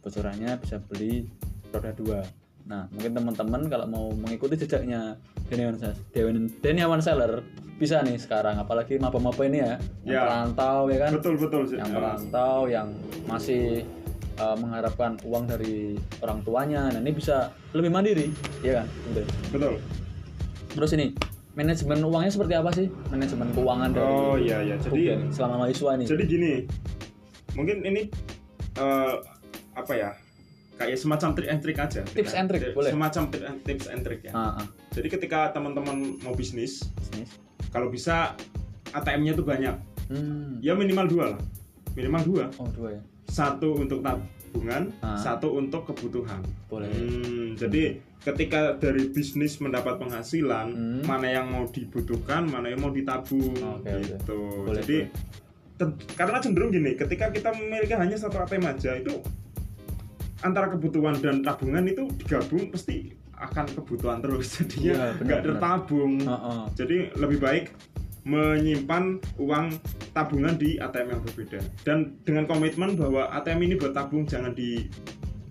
bocorannya 0.00 0.56
bisa 0.60 0.78
beli 0.80 1.26
roda 1.68 1.92
dua. 1.92 2.20
Nah, 2.68 2.84
mungkin 2.92 3.16
teman-teman 3.16 3.62
kalau 3.66 3.86
mau 3.88 4.06
mengikuti 4.12 4.60
jejaknya 4.60 5.16
Daniel 5.48 7.00
Seller 7.00 7.40
bisa 7.78 8.02
nih 8.02 8.18
sekarang 8.18 8.58
apalagi 8.58 8.98
maba-maba 8.98 9.38
ini 9.46 9.62
ya, 9.62 9.78
yang 10.02 10.18
Ya. 10.18 10.22
perantau 10.26 10.90
ya 10.90 10.98
kan 10.98 11.10
betul 11.14 11.34
betul 11.38 11.62
sih. 11.62 11.78
yang 11.78 11.86
Ya. 11.86 11.94
merantau 11.94 12.56
yang 12.66 12.88
masih 13.30 13.86
uh, 14.34 14.58
mengharapkan 14.58 15.14
uang 15.22 15.46
dari 15.46 15.94
orang 16.18 16.42
tuanya 16.42 16.90
nah 16.90 16.98
ini 16.98 17.14
bisa 17.14 17.54
lebih 17.70 17.94
mandiri 17.94 18.34
ya 18.66 18.82
kan 18.82 18.86
Udah. 19.14 19.26
betul 19.54 19.74
terus 20.74 20.90
ini 20.98 21.14
manajemen 21.58 21.98
uangnya 22.00 22.30
seperti 22.30 22.54
apa 22.54 22.70
sih? 22.70 22.86
Manajemen 23.10 23.50
keuangan 23.50 23.90
dari 23.90 24.06
oh 24.06 24.36
iya 24.38 24.58
iya. 24.62 24.76
Jadi 24.78 24.94
Ruben 25.10 25.34
selama 25.34 25.54
mahasiswa 25.60 25.90
ini. 25.98 26.04
Jadi 26.06 26.22
gini 26.24 26.52
mungkin 27.52 27.82
ini 27.82 28.02
eh, 28.78 29.14
apa 29.74 29.92
ya 29.92 30.10
kayak 30.78 30.94
semacam 30.94 31.34
trik 31.34 31.48
and 31.50 31.60
trick 31.60 31.74
aja. 31.76 32.06
Tips 32.06 32.32
and 32.32 32.46
trick, 32.46 32.70
boleh. 32.70 32.94
semacam 32.94 33.22
tri- 33.28 33.58
tips 33.66 33.90
and 33.90 34.06
trick 34.06 34.22
ya. 34.22 34.30
Ah, 34.30 34.62
ah. 34.62 34.66
jadi 34.94 35.10
ketika 35.10 35.50
teman-teman 35.50 36.22
mau 36.22 36.30
bisnis 36.32 36.86
bisnis. 37.02 37.34
kalau 37.68 37.90
bisa 37.90 38.38
ATM-nya 38.94 39.34
tuh 39.34 39.42
banyak. 39.42 39.74
Hmm. 40.08 40.56
ya 40.62 40.72
minimal 40.72 41.04
dua 41.04 41.24
lah. 41.34 41.40
Minimal 41.92 42.22
dua. 42.24 42.44
Oh 42.56 42.70
dua 42.70 42.94
ya? 42.94 43.02
Satu 43.26 43.74
untuk 43.76 44.00
tabungan 44.00 44.94
Ah. 45.02 45.18
satu 45.18 45.52
untuk 45.52 45.82
kebutuhan. 45.84 46.40
Boleh. 46.70 46.86
Hmm, 46.88 47.58
jadi 47.58 47.98
ketika 48.20 48.74
dari 48.74 49.08
bisnis 49.08 49.56
mendapat 49.58 49.96
penghasilan, 49.96 50.66
Hmm. 50.68 51.02
mana 51.02 51.28
yang 51.32 51.46
mau 51.48 51.64
dibutuhkan, 51.64 52.44
mana 52.44 52.68
yang 52.68 52.80
mau 52.80 52.90
ditabung, 52.90 53.54
oke. 53.54 53.88
gitu. 54.00 54.38
Boleh, 54.64 54.80
jadi 54.80 54.98
ten- 55.74 55.96
karena 56.12 56.38
cenderung 56.38 56.68
gini, 56.68 56.92
ketika 56.92 57.28
kita 57.28 57.50
memiliki 57.52 57.94
hanya 57.94 58.14
satu 58.14 58.36
ATM 58.36 58.66
aja 58.66 58.94
itu 58.94 59.22
antara 60.38 60.68
kebutuhan 60.68 61.16
dan 61.16 61.40
tabungan 61.40 61.82
itu 61.84 62.06
digabung 62.16 62.68
pasti 62.68 63.10
akan 63.32 63.66
kebutuhan 63.72 64.18
terus, 64.18 64.58
Iya, 64.58 64.66
jadinya 64.66 64.94
benar, 65.12 65.14
nggak 65.16 65.38
benar. 65.38 65.46
tertabung. 65.48 66.12
Ah, 66.22 66.34
ah. 66.34 66.62
Jadi 66.72 66.96
lebih 67.14 67.38
baik 67.38 67.64
menyimpan 68.24 69.04
uang 69.38 69.66
tabungan 70.10 70.52
di 70.54 70.76
ATM 70.76 71.08
yang 71.08 71.22
berbeda 71.22 71.56
dan 71.80 71.98
dengan 72.20 72.44
komitmen 72.44 72.92
bahwa 72.92 73.30
ATM 73.32 73.62
ini 73.62 73.74
buat 73.74 73.96
tabung 73.96 74.26
jangan 74.26 74.52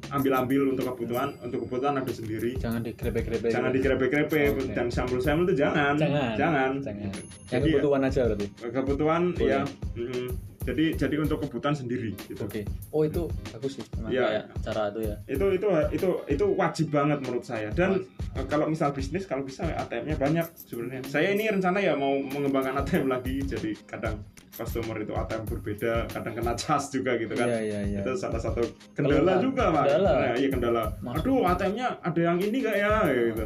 diambil-ambil 0.07 0.61
untuk 0.71 0.85
kebutuhan 0.87 1.29
untuk 1.43 1.59
kebutuhan 1.67 1.93
ada 1.99 2.11
sendiri. 2.11 2.51
Jangan 2.55 2.81
digrebek-grebek 2.81 3.51
jangan 3.51 3.71
digrebek-grebek 3.75 4.47
Oke. 4.55 4.71
dan 4.71 4.87
sampul-sampul 4.87 5.43
itu 5.51 5.55
jangan. 5.59 5.99
Jangan. 5.99 6.35
Jangan. 6.39 6.71
Jangan. 6.79 7.11
Yang 7.11 7.51
Jadi, 7.51 7.69
kebutuhan 7.75 8.01
aja 8.03 8.21
berarti? 8.27 8.47
kebutuhan 8.71 9.21
Boleh. 9.35 9.51
ya 9.51 9.61
mm, 9.99 10.27
jadi 10.67 10.99
jadi 10.99 11.15
untuk 11.23 11.39
kebutuhan 11.47 11.71
sendiri 11.71 12.11
gitu. 12.27 12.43
Oke. 12.43 12.67
Oh 12.91 13.07
itu 13.07 13.31
bagus 13.55 13.79
sih. 13.79 13.85
Iya. 14.11 14.27
kayak 14.27 14.45
cara 14.67 14.81
itu 14.91 14.99
ya. 15.07 15.15
Itu 15.23 15.45
itu 15.55 15.67
itu 15.95 16.07
itu 16.27 16.45
wajib 16.59 16.87
banget 16.91 17.23
menurut 17.23 17.47
saya. 17.47 17.71
Dan 17.71 18.03
eh, 18.35 18.45
kalau 18.51 18.67
misal 18.67 18.91
bisnis 18.91 19.23
kalau 19.23 19.47
bisa 19.47 19.63
ATM-nya 19.63 20.19
banyak 20.19 20.43
sebenarnya. 20.59 21.07
Saya 21.07 21.31
ini 21.31 21.47
rencana 21.47 21.79
ya 21.79 21.95
mau 21.95 22.19
mengembangkan 22.19 22.83
ATM 22.83 23.07
lagi. 23.07 23.39
Jadi 23.47 23.79
kadang 23.87 24.19
customer 24.51 24.99
itu 24.99 25.15
ATM 25.15 25.47
berbeda 25.47 26.11
kadang 26.11 26.33
kena 26.35 26.53
cas 26.59 26.91
juga 26.91 27.15
gitu 27.15 27.31
kan. 27.31 27.47
Iya 27.47 27.59
iya 27.63 27.79
iya. 27.87 27.99
Itu 28.03 28.19
salah 28.19 28.41
satu 28.43 28.67
kendala 28.91 29.39
Keluhan. 29.39 29.39
juga 29.39 29.63
pak 29.71 29.83
Kendala. 29.87 30.11
Nah, 30.19 30.35
iya 30.35 30.49
kendala. 30.51 30.83
Aduh 31.15 31.47
ATM-nya 31.47 31.87
ada 32.03 32.19
yang 32.19 32.37
ini 32.43 32.57
gak 32.59 32.75
ya? 32.75 32.93
Gitu. 33.07 33.45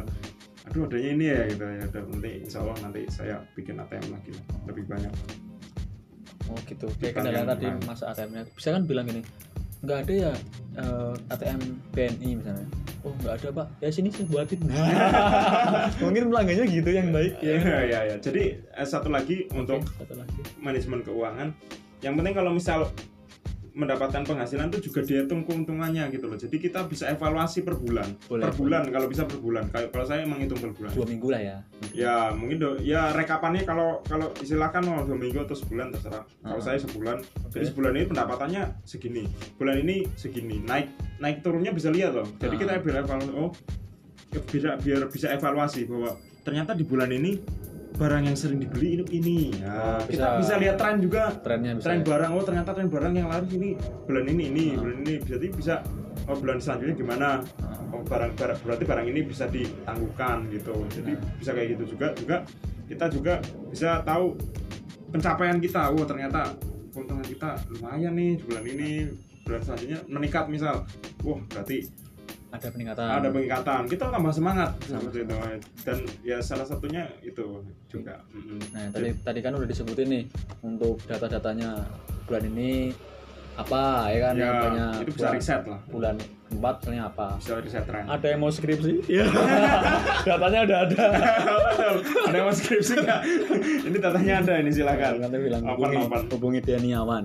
Aduh 0.66 0.90
adanya 0.90 1.08
ini 1.14 1.24
ya 1.30 1.40
gitu. 1.46 1.62
Ya 1.62 1.84
udah 1.86 2.02
nanti 2.10 2.30
insya 2.42 2.58
Allah 2.66 2.76
nanti 2.82 3.00
saya 3.06 3.38
bikin 3.54 3.78
ATM 3.78 4.10
lagi. 4.10 4.34
Lebih 4.66 4.90
banyak 4.90 5.14
Oh 6.52 6.60
gitu. 6.68 6.86
Kayak 7.00 7.16
Bukan 7.16 7.24
kendala 7.24 7.38
yang 7.40 7.48
tadi 7.48 7.66
masa 7.88 8.04
ATM-nya. 8.12 8.42
Bisa 8.52 8.68
kan 8.76 8.82
bilang 8.84 9.04
gini, 9.08 9.22
nggak 9.80 9.98
ada 10.04 10.12
ya 10.12 10.32
eh, 10.76 11.32
ATM 11.32 11.60
BNI 11.90 12.30
misalnya. 12.36 12.66
Oh 13.02 13.12
nggak 13.18 13.34
ada 13.40 13.48
pak. 13.50 13.66
Ya 13.80 13.88
sini 13.88 14.08
saya 14.12 14.26
buatin. 14.28 14.60
Mungkin 16.04 16.22
pelanggannya 16.28 16.64
gitu 16.68 16.90
yang 16.92 17.08
baik 17.10 17.40
ya 17.40 17.56
ya. 17.56 17.80
ya 17.88 18.00
ya 18.12 18.16
jadi 18.20 18.60
eh, 18.60 18.86
satu 18.86 19.08
lagi 19.08 19.48
untuk 19.56 19.80
Oke, 19.80 20.04
satu 20.04 20.14
lagi. 20.20 20.40
manajemen 20.60 21.00
keuangan 21.02 21.48
yang 22.02 22.14
penting 22.18 22.34
kalau 22.36 22.52
misal 22.52 22.90
mendapatkan 23.72 24.22
penghasilan 24.28 24.68
itu 24.68 24.92
juga 24.92 25.00
dihitung 25.00 25.48
keuntungannya 25.48 26.12
gitu 26.12 26.28
loh. 26.28 26.36
Jadi 26.36 26.56
kita 26.60 26.84
bisa 26.84 27.08
evaluasi 27.08 27.64
per 27.64 27.80
bulan. 27.80 28.04
Boleh, 28.28 28.44
per 28.44 28.52
bulan 28.56 28.82
kalau 28.92 29.06
bisa 29.08 29.24
per 29.24 29.40
bulan. 29.40 29.64
Kalau 29.72 29.88
kalau 29.88 30.04
saya 30.04 30.28
emang 30.28 30.44
hitung 30.44 30.60
per 30.60 30.72
bulan. 30.76 30.92
Dua 30.92 31.06
minggu 31.08 31.28
lah 31.32 31.40
ya. 31.40 31.56
ya 31.92 32.14
mungkin 32.36 32.56
do, 32.60 32.70
ya 32.84 33.12
rekapannya 33.16 33.64
kalau 33.64 34.04
kalau 34.04 34.28
istilahkan 34.40 34.84
mau 34.84 35.00
dua 35.04 35.16
minggu 35.16 35.40
atau 35.44 35.56
sebulan 35.56 35.88
terserah. 35.96 36.24
Kalau 36.44 36.60
Ah. 36.60 36.64
saya 36.64 36.78
sebulan. 36.80 37.16
Jadi 37.52 37.64
Oke. 37.64 37.70
sebulan 37.72 37.92
ini 37.96 38.04
pendapatannya 38.12 38.62
segini. 38.84 39.24
Bulan 39.56 39.76
ini 39.80 40.04
segini. 40.20 40.60
Naik 40.60 40.92
naik 41.20 41.40
turunnya 41.40 41.72
bisa 41.72 41.88
lihat 41.88 42.12
loh. 42.12 42.28
Jadi 42.36 42.54
Ah. 42.56 42.60
kita 42.60 42.70
biar 42.84 42.96
evaluasi 43.04 43.32
oh 43.32 43.50
biar 44.32 44.80
biar 44.80 45.00
bisa 45.12 45.28
evaluasi 45.32 45.84
bahwa 45.84 46.16
ternyata 46.42 46.72
di 46.72 46.84
bulan 46.84 47.08
ini 47.12 47.36
barang 47.92 48.22
yang 48.24 48.34
sering 48.34 48.58
dibeli 48.58 48.88
ini 48.94 49.04
ini 49.12 49.36
ya, 49.54 49.68
Oh, 49.70 50.00
kita 50.02 50.26
bisa. 50.34 50.40
bisa 50.40 50.54
lihat 50.58 50.76
tren 50.76 50.96
juga 50.98 51.22
Trennya 51.36 51.72
bisa. 51.74 51.84
tren 51.84 51.98
ya. 51.98 52.04
barang 52.04 52.30
oh 52.32 52.42
ternyata 52.42 52.70
tren 52.72 52.88
barang 52.88 53.12
yang 53.12 53.28
laris 53.28 53.50
ini 53.50 53.70
bulan 54.02 54.24
ini 54.26 54.42
ini 54.48 54.64
Ah. 54.70 54.80
bulan 54.80 54.96
ini 55.00 55.14
jadi 55.20 55.46
bisa 55.48 55.74
oh 56.24 56.36
bulan 56.36 56.58
selanjutnya 56.58 56.94
gimana 56.94 57.28
Ah. 57.60 57.92
oh 57.92 58.02
barang, 58.02 58.32
barang 58.34 58.58
berarti 58.60 58.84
barang 58.84 59.06
ini 59.06 59.20
bisa 59.22 59.44
ditangguhkan 59.46 60.48
gitu 60.48 60.74
jadi 60.90 61.12
Nah. 61.12 61.32
bisa 61.36 61.50
kayak 61.52 61.68
gitu 61.70 61.84
juga 61.90 62.06
juga 62.14 62.36
kita 62.84 63.06
juga 63.08 63.34
bisa 63.68 64.00
tahu 64.02 64.36
pencapaian 65.08 65.58
kita 65.58 65.88
oh 65.88 66.02
ternyata 66.02 66.56
keuntungan 66.90 67.22
kita 67.22 67.56
lumayan 67.70 68.12
nih 68.12 68.36
bulan 68.38 68.64
ini 68.66 68.90
bulan 69.42 69.60
selanjutnya 69.60 69.98
meningkat 70.06 70.44
misal 70.46 70.84
wah 71.20 71.40
berarti 71.46 71.88
Ada 72.52 72.68
peningkatan. 72.68 73.06
ada 73.08 73.28
peningkatan. 73.32 73.80
Kita 73.88 74.04
tambah 74.12 74.32
semangat 74.32 74.70
seperti 74.84 75.24
itu. 75.24 75.36
dan 75.82 75.98
ya 76.20 76.38
salah 76.44 76.68
satunya 76.68 77.08
itu 77.24 77.64
juga. 77.88 78.20
Nah 78.76 78.92
tadi 78.92 79.08
tadi 79.24 79.38
kan 79.40 79.56
udah 79.56 79.64
disebutin 79.64 80.08
nih 80.12 80.24
untuk 80.60 81.00
data-datanya 81.08 81.80
bulan 82.28 82.44
ini 82.52 82.92
apa 83.52 84.08
ya 84.08 84.18
kan 84.24 84.34
ya 84.36 84.48
banyak 84.64 84.92
itu 85.04 85.10
bisa 85.12 85.28
bulan- 85.28 85.36
riset 85.36 85.62
lah. 85.68 85.80
bulan 85.88 86.14
empat 86.52 86.74
misalnya 86.84 87.02
apa. 87.08 87.26
Bisa 87.40 87.54
riset 87.60 87.84
tren 87.88 88.04
ada 88.04 88.26
yang 88.28 88.40
mau 88.40 88.52
skripsi? 88.52 88.92
Iya. 89.08 89.24
datanya 90.28 90.58
udah 90.68 90.78
ada. 90.88 91.04
Ada 92.28 92.36
yang 92.36 92.46
mau 92.48 92.56
skripsi 92.56 92.92
nggak? 93.00 93.20
Ini 93.88 93.96
datanya 94.00 94.32
ada 94.40 94.52
ini 94.60 94.70
silakan. 94.72 95.12
Nanti 95.20 95.36
bilang 95.40 95.60
Open, 95.66 95.92
hubungi, 95.92 95.96
open. 96.04 96.22
hubungi 96.32 96.60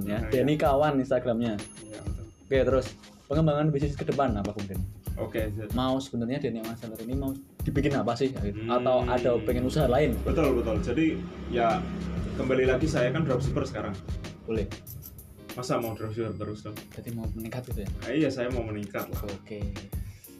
ya. 0.07 0.19
Nah, 0.19 0.55
kawan 0.55 0.93
Instagramnya. 0.99 1.55
Betul. 1.59 2.15
oke 2.47 2.57
terus 2.63 2.85
pengembangan 3.27 3.67
bisnis 3.75 3.99
ke 3.99 4.07
depan 4.07 4.31
apa 4.39 4.55
mungkin 4.55 4.79
oke 5.17 5.41
jadi- 5.51 5.73
mau 5.73 5.97
sebenarnya 5.97 6.37
Deniawan 6.39 6.73
Center 6.73 6.97
ini 7.01 7.13
mau 7.13 7.33
dibikin 7.61 7.93
apa 7.93 8.13
sih? 8.13 8.31
Gitu? 8.31 8.63
Hmm. 8.63 8.71
atau 8.79 9.03
ada 9.03 9.31
pengen 9.43 9.67
usaha 9.67 9.85
lain? 9.85 10.15
Betul 10.23 10.61
betul. 10.61 10.79
Jadi 10.79 11.19
ya 11.49 11.81
kembali 12.37 12.69
lagi 12.69 12.87
saya 12.87 13.11
kan 13.11 13.25
dropshipper 13.25 13.65
sekarang. 13.65 13.93
Boleh. 14.45 14.69
Masa 15.57 15.81
mau 15.81 15.91
dropshipper 15.91 16.37
terus 16.37 16.61
dong 16.63 16.77
jadi 16.93 17.09
mau 17.11 17.25
meningkat 17.33 17.65
gitu 17.67 17.81
ya? 17.83 17.89
Ah, 18.05 18.11
iya 18.13 18.29
saya 18.29 18.47
mau 18.53 18.61
meningkat 18.61 19.09
lah. 19.09 19.21
Oke 19.25 19.59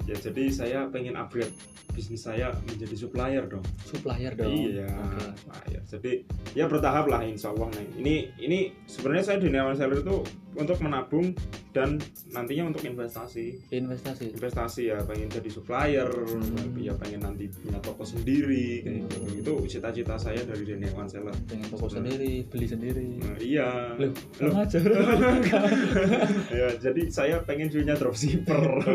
ya 0.08 0.16
jadi 0.18 0.44
saya 0.48 0.80
pengen 0.88 1.14
upgrade 1.14 1.52
bisnis 1.92 2.22
saya 2.22 2.54
menjadi 2.70 2.94
supplier 2.96 3.44
dong. 3.44 3.66
Supplier 3.82 4.30
dong. 4.32 4.54
Iya 4.54 4.86
Oke. 4.86 5.18
supplier. 5.34 5.82
Jadi 5.88 6.12
ya 6.54 6.66
bertahap 6.66 7.10
lah 7.10 7.26
insya 7.26 7.50
Allah. 7.50 7.74
Nih 7.74 7.88
ini 7.98 8.16
ini 8.38 8.60
sebenarnya 8.86 9.24
saya 9.26 9.38
di 9.42 9.50
Neon 9.50 9.74
Seller 9.74 10.06
itu 10.06 10.22
untuk 10.54 10.78
menabung 10.82 11.34
dan 11.70 11.98
nantinya 12.30 12.70
untuk 12.70 12.82
investasi. 12.82 13.70
Investasi. 13.70 14.34
Investasi 14.34 14.82
ya 14.90 14.98
pengen 15.06 15.30
jadi 15.30 15.50
supplier 15.50 16.06
Hmm. 16.10 16.78
ya 16.78 16.94
pengen 16.94 17.22
nanti 17.24 17.50
punya 17.50 17.82
toko 17.82 18.06
sendiri 18.06 18.86
kayak 18.86 19.02
gitu. 19.10 19.18
Itu 19.42 19.54
cita-cita 19.66 20.18
saya 20.18 20.42
dari 20.44 20.66
Neon 20.68 21.10
Seller. 21.10 21.34
Pengen 21.50 21.66
toko 21.68 21.90
sendiri 21.90 22.46
beli 22.46 22.68
sendiri. 22.70 23.08
Nah, 23.22 23.38
iya. 23.42 23.70
Loh 23.98 24.14
Loh. 24.38 24.54
aja 24.54 24.78
ya 26.62 26.68
jadi 26.78 27.02
saya 27.10 27.42
pengen 27.42 27.74
punya 27.74 27.98
dropshipper. 27.98 28.62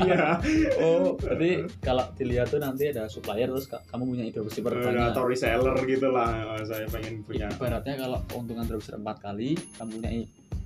Iya 0.00 0.19
oh 0.82 1.14
berarti 1.20 1.50
kalau 1.78 2.04
dilihat 2.14 2.48
tuh 2.48 2.58
nanti 2.58 2.88
ada 2.88 3.06
supplier 3.06 3.46
terus 3.46 3.66
ka- 3.66 3.82
kamu 3.86 4.02
punya 4.06 4.24
dropshipper 4.30 4.72
Eh, 4.72 4.82
banyak. 4.82 5.12
atau 5.12 5.22
reseller 5.24 5.76
gitu 5.84 6.08
lah 6.08 6.30
saya 6.62 6.86
pengen 6.86 7.22
punya. 7.22 7.46
ibaratnya 7.48 7.94
kalau 7.96 8.18
keuntungan 8.26 8.64
dropshipper 8.64 8.98
4 8.98 9.18
kali 9.20 9.50
kamu 9.76 9.90
punya 9.96 10.10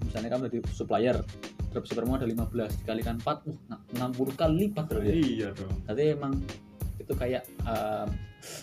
misalnya 0.05 0.29
kamu 0.29 0.41
jadi 0.47 0.59
supplier 0.69 1.17
dropshippermu 1.71 2.13
ada 2.15 2.27
15 2.27 2.81
dikalikan 2.83 3.17
4 3.19 3.27
uh, 3.27 3.35
nah, 3.67 3.81
60 4.13 4.35
kali 4.35 4.55
lipat 4.65 4.85
berarti 4.87 5.11
ya. 5.11 5.15
iya 5.17 5.49
dong. 5.51 5.75
Berarti 5.83 6.05
emang 6.09 6.33
itu 6.95 7.13
kayak 7.13 7.43
um, 7.67 8.09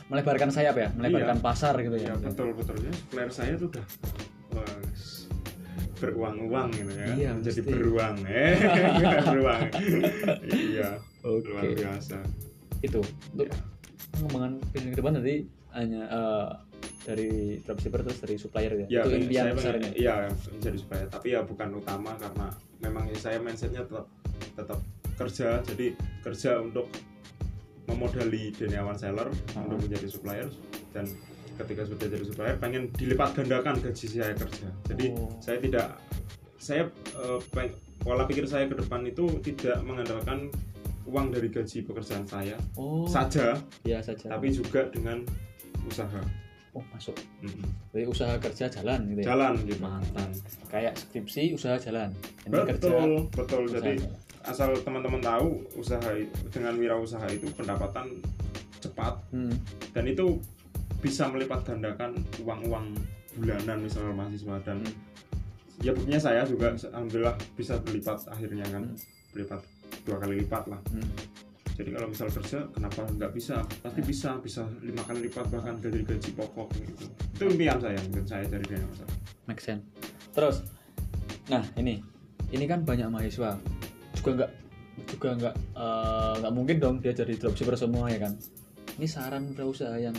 melebarkan 0.08 0.48
sayap 0.48 0.74
ya 0.74 0.90
melebarkan 0.96 1.42
pasar 1.42 1.76
gitu 1.78 1.98
ya. 1.98 2.14
Ya 2.14 2.16
betul 2.16 2.56
betul. 2.56 2.78
Ya 2.80 2.92
supplier 2.94 3.30
saya 3.30 3.54
tuh 3.60 3.68
udah 3.68 3.86
beruang-uang 6.02 6.68
gitu 6.74 6.92
ya. 6.92 7.06
Iya, 7.08 7.32
jadi 7.40 7.60
mesti. 7.60 7.70
beruang 7.70 8.16
eh. 8.26 8.54
Beruang. 9.30 9.62
Iya 10.44 10.90
oke. 11.22 11.46
luar 11.48 11.64
biasa. 11.72 12.18
Itu. 12.82 13.00
Untuk 13.32 13.48
Ya. 13.48 13.56
pengembangan 14.12 14.54
bisnis 14.68 14.92
ke 14.92 14.98
depan 14.98 15.14
nanti 15.16 15.36
hanya 15.72 16.02
eh, 16.04 16.48
dari 17.02 17.32
dropshipper 17.62 18.02
terus 18.04 18.20
dari 18.20 18.36
supplier 18.36 18.74
ya, 18.76 18.86
ya 18.90 19.02
itu 19.04 19.10
impian 19.20 19.46
besarnya? 19.54 19.90
iya 19.94 20.16
jadi 20.58 20.78
supplier. 20.78 21.08
Tapi 21.08 21.28
ya 21.32 21.42
bukan 21.42 21.70
utama 21.76 22.12
karena 22.16 22.48
memang 22.80 23.06
saya 23.16 23.38
mindsetnya 23.38 23.82
tetap 23.84 24.10
tetap 24.54 24.80
kerja. 25.16 25.62
Jadi 25.64 25.94
kerja 26.22 26.60
untuk 26.60 26.90
memodali 27.86 28.52
Deniawan 28.52 28.96
Seller 28.96 29.30
Ah. 29.54 29.64
untuk 29.64 29.82
menjadi 29.82 30.08
supplier. 30.08 30.48
Dan 30.92 31.08
ketika 31.64 31.86
sudah 31.86 32.08
jadi 32.10 32.24
supplier 32.26 32.56
pengen 32.58 32.90
dilipat 32.94 33.34
gandakan 33.34 33.78
gaji 33.80 34.06
saya 34.08 34.34
kerja. 34.34 34.68
Jadi 34.90 35.06
Oh. 35.14 35.30
saya 35.40 35.58
tidak 35.62 35.88
saya 36.58 36.84
eh, 37.18 37.40
peng- 37.50 37.78
pola 38.02 38.26
pikir 38.26 38.46
saya 38.46 38.66
ke 38.66 38.76
depan 38.78 39.06
itu 39.06 39.26
tidak 39.42 39.82
mengandalkan 39.82 40.50
uang 41.10 41.34
dari 41.34 41.50
gaji 41.50 41.82
pekerjaan 41.82 42.26
saya 42.26 42.54
oh. 42.78 43.10
saja 43.10 43.58
ya 43.82 43.98
saja. 44.02 44.30
tapi 44.30 44.54
juga 44.54 44.86
dengan 44.94 45.26
usaha. 45.90 46.22
Oh 46.72 46.80
masuk. 46.96 47.18
Mm-mm. 47.44 47.68
jadi 47.92 48.08
usaha 48.08 48.32
kerja 48.40 48.72
jalan 48.72 49.04
gitu 49.12 49.20
ya? 49.28 49.36
Jalan 49.36 49.54
gitu. 49.68 49.82
Mantap. 49.84 50.30
Kayak 50.72 50.96
skripsi 50.96 51.52
usaha 51.52 51.76
jalan. 51.76 52.16
Ini 52.48 52.54
kerja. 52.54 52.74
betul. 52.80 53.10
Betul 53.36 53.62
usaha 53.68 53.82
jadi 53.84 54.00
jalan. 54.00 54.16
asal 54.48 54.70
teman-teman 54.80 55.20
tahu 55.20 55.48
usaha 55.76 56.10
dengan 56.48 56.74
wirausaha 56.80 57.28
itu 57.28 57.52
pendapatan 57.54 58.24
cepat. 58.82 59.14
Hmm. 59.30 59.54
dan 59.94 60.10
itu 60.10 60.42
bisa 61.02 61.28
melipat 61.28 61.66
gandakan 61.66 62.22
uang-uang 62.46 62.94
bulanan 63.36 63.78
misalnya 63.82 64.14
mahasiswa 64.14 64.56
dan 64.64 64.80
Hmm. 64.82 65.90
ya 65.90 65.98
buktinya 65.98 66.22
saya 66.22 66.46
juga 66.46 66.78
alhamdulillah 66.78 67.36
bisa 67.58 67.82
berlipat 67.82 68.30
akhirnya 68.30 68.66
kan. 68.70 68.86
Hmm. 68.86 68.98
berlipat 69.34 69.62
dua 70.06 70.18
kali 70.22 70.46
lipat 70.46 70.64
lah. 70.70 70.82
Hmm. 70.94 71.10
jadi 71.74 71.90
kalau 71.98 72.08
misal 72.14 72.28
kerja 72.30 72.60
kenapa 72.76 73.02
nggak 73.10 73.32
bisa? 73.34 73.66
Pasti 73.82 74.02
bisa 74.06 74.38
bisa 74.44 74.62
lima 74.86 75.02
kali 75.08 75.26
lipat 75.26 75.50
bahkan 75.50 75.82
dari 75.82 76.06
gaji 76.06 76.30
pokok 76.38 76.70
gitu. 76.78 77.06
Itu 77.34 77.44
impian 77.50 77.82
saya 77.82 77.98
impian 77.98 78.28
saya 78.28 78.46
dari 78.46 78.66
Dana 78.70 78.86
Usaha 78.92 79.10
make 79.52 79.62
sense. 79.62 79.84
Terus 80.32 80.64
nah 81.52 81.64
ini. 81.76 82.00
Ini 82.52 82.68
kan 82.68 82.84
banyak 82.84 83.08
mahasiswa. 83.08 83.56
Juga 84.20 84.30
nggak 84.36 84.52
juga 85.08 85.30
nggak 85.40 85.56
eh, 85.56 86.34
nggak 86.44 86.54
mungkin 86.54 86.76
dong 86.80 86.96
dia 87.00 87.16
jadi 87.16 87.34
dropshipper 87.40 87.76
semua 87.80 88.12
ya 88.12 88.20
kan? 88.28 88.36
Ini 89.00 89.08
saran 89.08 89.56
usaha 89.56 89.96
yang 89.96 90.16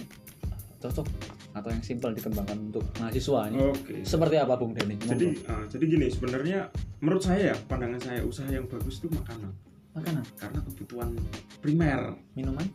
cocok 0.82 1.06
atau 1.54 1.68
yang 1.70 1.82
simpel 1.84 2.10
dikembangkan 2.10 2.58
untuk 2.58 2.84
mahasiswa 2.98 3.40
ini. 3.52 3.58
Oke. 3.62 3.94
Seperti 4.02 4.36
apa 4.42 4.58
Bung 4.58 4.74
Denny? 4.74 4.98
Jadi 4.98 5.46
ah, 5.46 5.62
jadi 5.70 5.84
gini 5.86 6.06
sebenarnya 6.10 6.68
menurut 6.98 7.22
saya 7.22 7.54
ya 7.54 7.56
pandangan 7.70 8.00
saya 8.02 8.20
usaha 8.26 8.50
yang 8.50 8.66
bagus 8.66 8.98
itu 8.98 9.08
makanan. 9.14 9.54
Makanan? 9.94 10.24
Karena 10.34 10.58
kebutuhan 10.66 11.10
primer. 11.62 12.18
Minuman? 12.34 12.66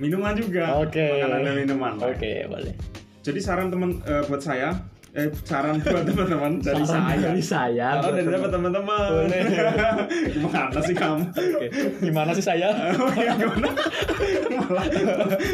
Minuman 0.00 0.34
juga. 0.34 0.82
Oke. 0.82 0.98
makanan 0.98 1.40
dan 1.46 1.54
minuman. 1.54 1.94
Oke 2.02 2.44
boleh. 2.50 2.74
Jadi 3.22 3.38
saran 3.38 3.70
teman 3.70 4.02
eh, 4.02 4.24
buat 4.26 4.42
saya 4.42 4.74
eh 5.16 5.28
saran 5.40 5.80
buat 5.84 6.04
teman-teman 6.04 6.52
dari 6.60 6.84
Saran 6.84 7.00
saya 7.08 7.20
dari 7.24 7.42
saya 7.42 7.88
saran 7.96 8.02
buat 8.04 8.14
dari 8.14 8.28
teman- 8.28 8.52
teman-teman 8.52 9.24
gimana 10.36 10.78
sih 10.80 10.94
kamu 10.94 11.22
Oke. 11.32 11.66
gimana 12.02 12.30
sih 12.30 12.44
saya 12.44 12.68
Oh, 13.00 13.10
iya, 13.16 13.32
gimana? 13.34 13.68
Malah 14.52 14.84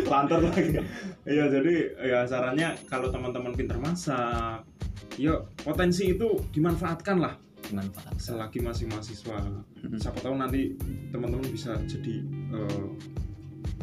lantar 0.07 0.41
lagi. 0.43 0.81
Iya, 1.25 1.45
jadi 1.51 1.75
ya 2.03 2.21
sarannya 2.25 2.75
kalau 2.85 3.09
teman-teman 3.09 3.53
pinter 3.53 3.79
masak, 3.79 4.65
yuk 5.17 5.51
potensi 5.61 6.11
itu 6.11 6.29
dimanfaatkan 6.51 7.17
lah 7.21 7.35
dimanfaat 7.63 8.17
selagi 8.19 8.61
masih 8.61 8.91
mahasiswa. 8.91 9.39
Mhm. 9.81 9.97
Siapa 9.97 10.19
tahu 10.21 10.35
nanti 10.37 10.75
teman-teman 11.09 11.47
bisa 11.49 11.77
jadi 11.85 12.21
Pendekar. 12.51 12.91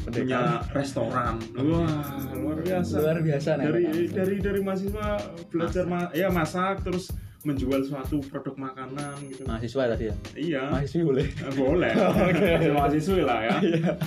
Punya 0.04 0.42
restoran. 0.72 1.36
Wah, 1.54 1.88
luar 2.34 2.58
biasa. 2.60 2.96
luar 2.98 3.20
biasa 3.20 3.50
nih 3.54 3.66
Dari 3.66 3.84
Pak. 3.84 4.14
dari 4.14 4.36
dari 4.38 4.60
mahasiswa 4.60 5.08
belajar 5.48 5.84
ma 5.86 6.10
ya 6.12 6.28
masak 6.28 6.82
terus 6.82 7.14
menjual 7.42 7.82
suatu 7.82 8.22
produk 8.22 8.54
makanan 8.56 9.18
gitu. 9.26 9.42
mahasiswa 9.44 9.90
tadi 9.90 10.06
ya? 10.06 10.16
Iya. 10.36 10.62
mahasiswa 10.70 11.02
boleh. 11.04 11.26
Eh, 11.26 11.54
boleh. 11.56 11.92
Masih 11.98 12.70
mahasiswi 12.72 13.22
lah 13.22 13.40
ya. 13.42 13.58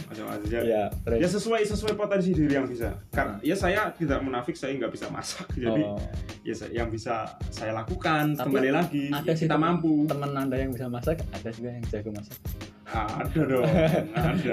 Masih 0.07 0.23
mahasiswa 0.23 0.61
ya 0.63 0.83
ya 1.13 1.29
sesuai 1.29 1.63
sesuai 1.65 1.95
potensi 1.95 2.31
diri 2.31 2.55
yang 2.55 2.63
bisa. 2.65 2.95
Karena 3.09 3.35
ya 3.41 3.55
saya 3.55 3.91
tidak 3.91 4.23
menafik 4.23 4.55
saya 4.55 4.75
nggak 4.75 4.91
bisa 4.91 5.11
masak. 5.11 5.51
Jadi 5.59 5.83
Oh. 5.83 5.99
ya 6.43 6.55
saya- 6.55 6.75
yang 6.75 6.89
bisa 6.89 7.27
saya 7.49 7.75
lakukan 7.75 8.35
Tapi 8.35 8.47
kembali 8.47 8.71
lagi 8.71 9.05
ada 9.11 9.25
ya 9.25 9.35
sih 9.35 9.47
kita 9.47 9.57
mampu. 9.57 10.07
teman 10.07 10.31
anda 10.31 10.55
yang 10.55 10.71
bisa 10.71 10.87
masak 10.87 11.19
ada 11.27 11.51
juga 11.51 11.71
yang 11.71 11.83
jago 11.85 12.11
masak. 12.11 12.39
Ada 12.87 13.41
dong 13.43 13.67
ada 14.15 14.53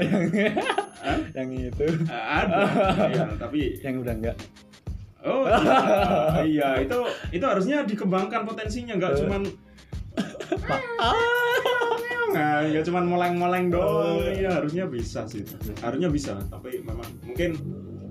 Hah? 1.02 1.18
yang 1.34 1.50
itu 1.50 1.86
ada 2.08 2.62
ya, 3.10 3.26
tapi 3.36 3.74
yang 3.82 4.00
udah 4.00 4.14
enggak 4.14 4.38
oh 5.22 5.46
iya, 5.46 6.38
iya 6.54 6.70
itu 6.82 6.98
itu 7.34 7.46
harusnya 7.46 7.82
dikembangkan 7.84 8.46
potensinya 8.46 8.94
nggak 8.98 9.12
Eh. 9.12 9.18
cuman 9.26 9.42
nggak 12.32 12.58
nggak 12.72 12.84
cuman 12.88 13.04
moleng-moleng 13.06 13.66
doang 13.70 14.22
Oh. 14.22 14.24
iya 14.24 14.62
harusnya 14.62 14.86
bisa 14.88 15.28
sih 15.28 15.44
harusnya 15.82 16.08
bisa 16.08 16.38
tapi 16.48 16.80
memang 16.82 17.08
mungkin 17.26 17.52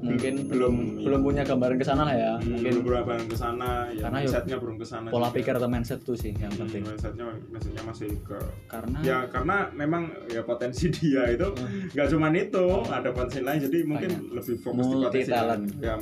mungkin 0.01 0.35
belum 0.47 0.75
belum 0.99 1.21
punya 1.21 1.43
gambaran 1.43 1.77
ke 1.77 1.85
sana 1.85 2.03
lah 2.03 2.15
ya 2.15 2.33
mungkin 2.37 2.53
mungkin 2.55 2.73
beberapa 2.81 3.11
yang 3.13 3.27
ke 3.27 3.37
sana 3.37 3.69
ya 3.89 4.03
Karena 4.03 4.17
yuk, 4.17 4.25
mindsetnya 4.25 4.57
belum 4.57 4.77
ke 4.77 4.87
sana 4.87 5.07
pola 5.07 5.21
juga. 5.23 5.37
pikir 5.37 5.53
atau 5.55 5.69
mindset 5.69 6.01
tuh 6.01 6.15
sih 6.15 6.33
yang 6.33 6.49
Hmm, 6.51 6.61
penting 6.63 6.83
mindsetnya 6.85 7.25
mindsetnya 7.47 7.83
masih 7.83 8.09
ke 8.21 8.39
karena 8.67 8.99
ya 9.01 9.19
karena 9.27 9.57
memang 9.71 10.03
ya 10.27 10.43
potensi 10.43 10.89
dia 10.95 11.23
itu 11.29 11.47
Hmm. 11.51 11.91
nggak 11.91 12.07
cuman 12.09 12.33
itu 12.35 12.65
ada 12.87 13.09
potensi 13.11 13.41
lain 13.41 13.61
jadi 13.61 13.79
mungkin 13.83 14.11
Banyak. 14.11 14.35
lebih 14.35 14.57
fokus 14.59 14.81
di 14.81 14.89
Multi 14.91 15.05
potensi 15.07 15.31
talent. 15.31 15.65
lain. 15.69 15.81
ya 15.81 15.95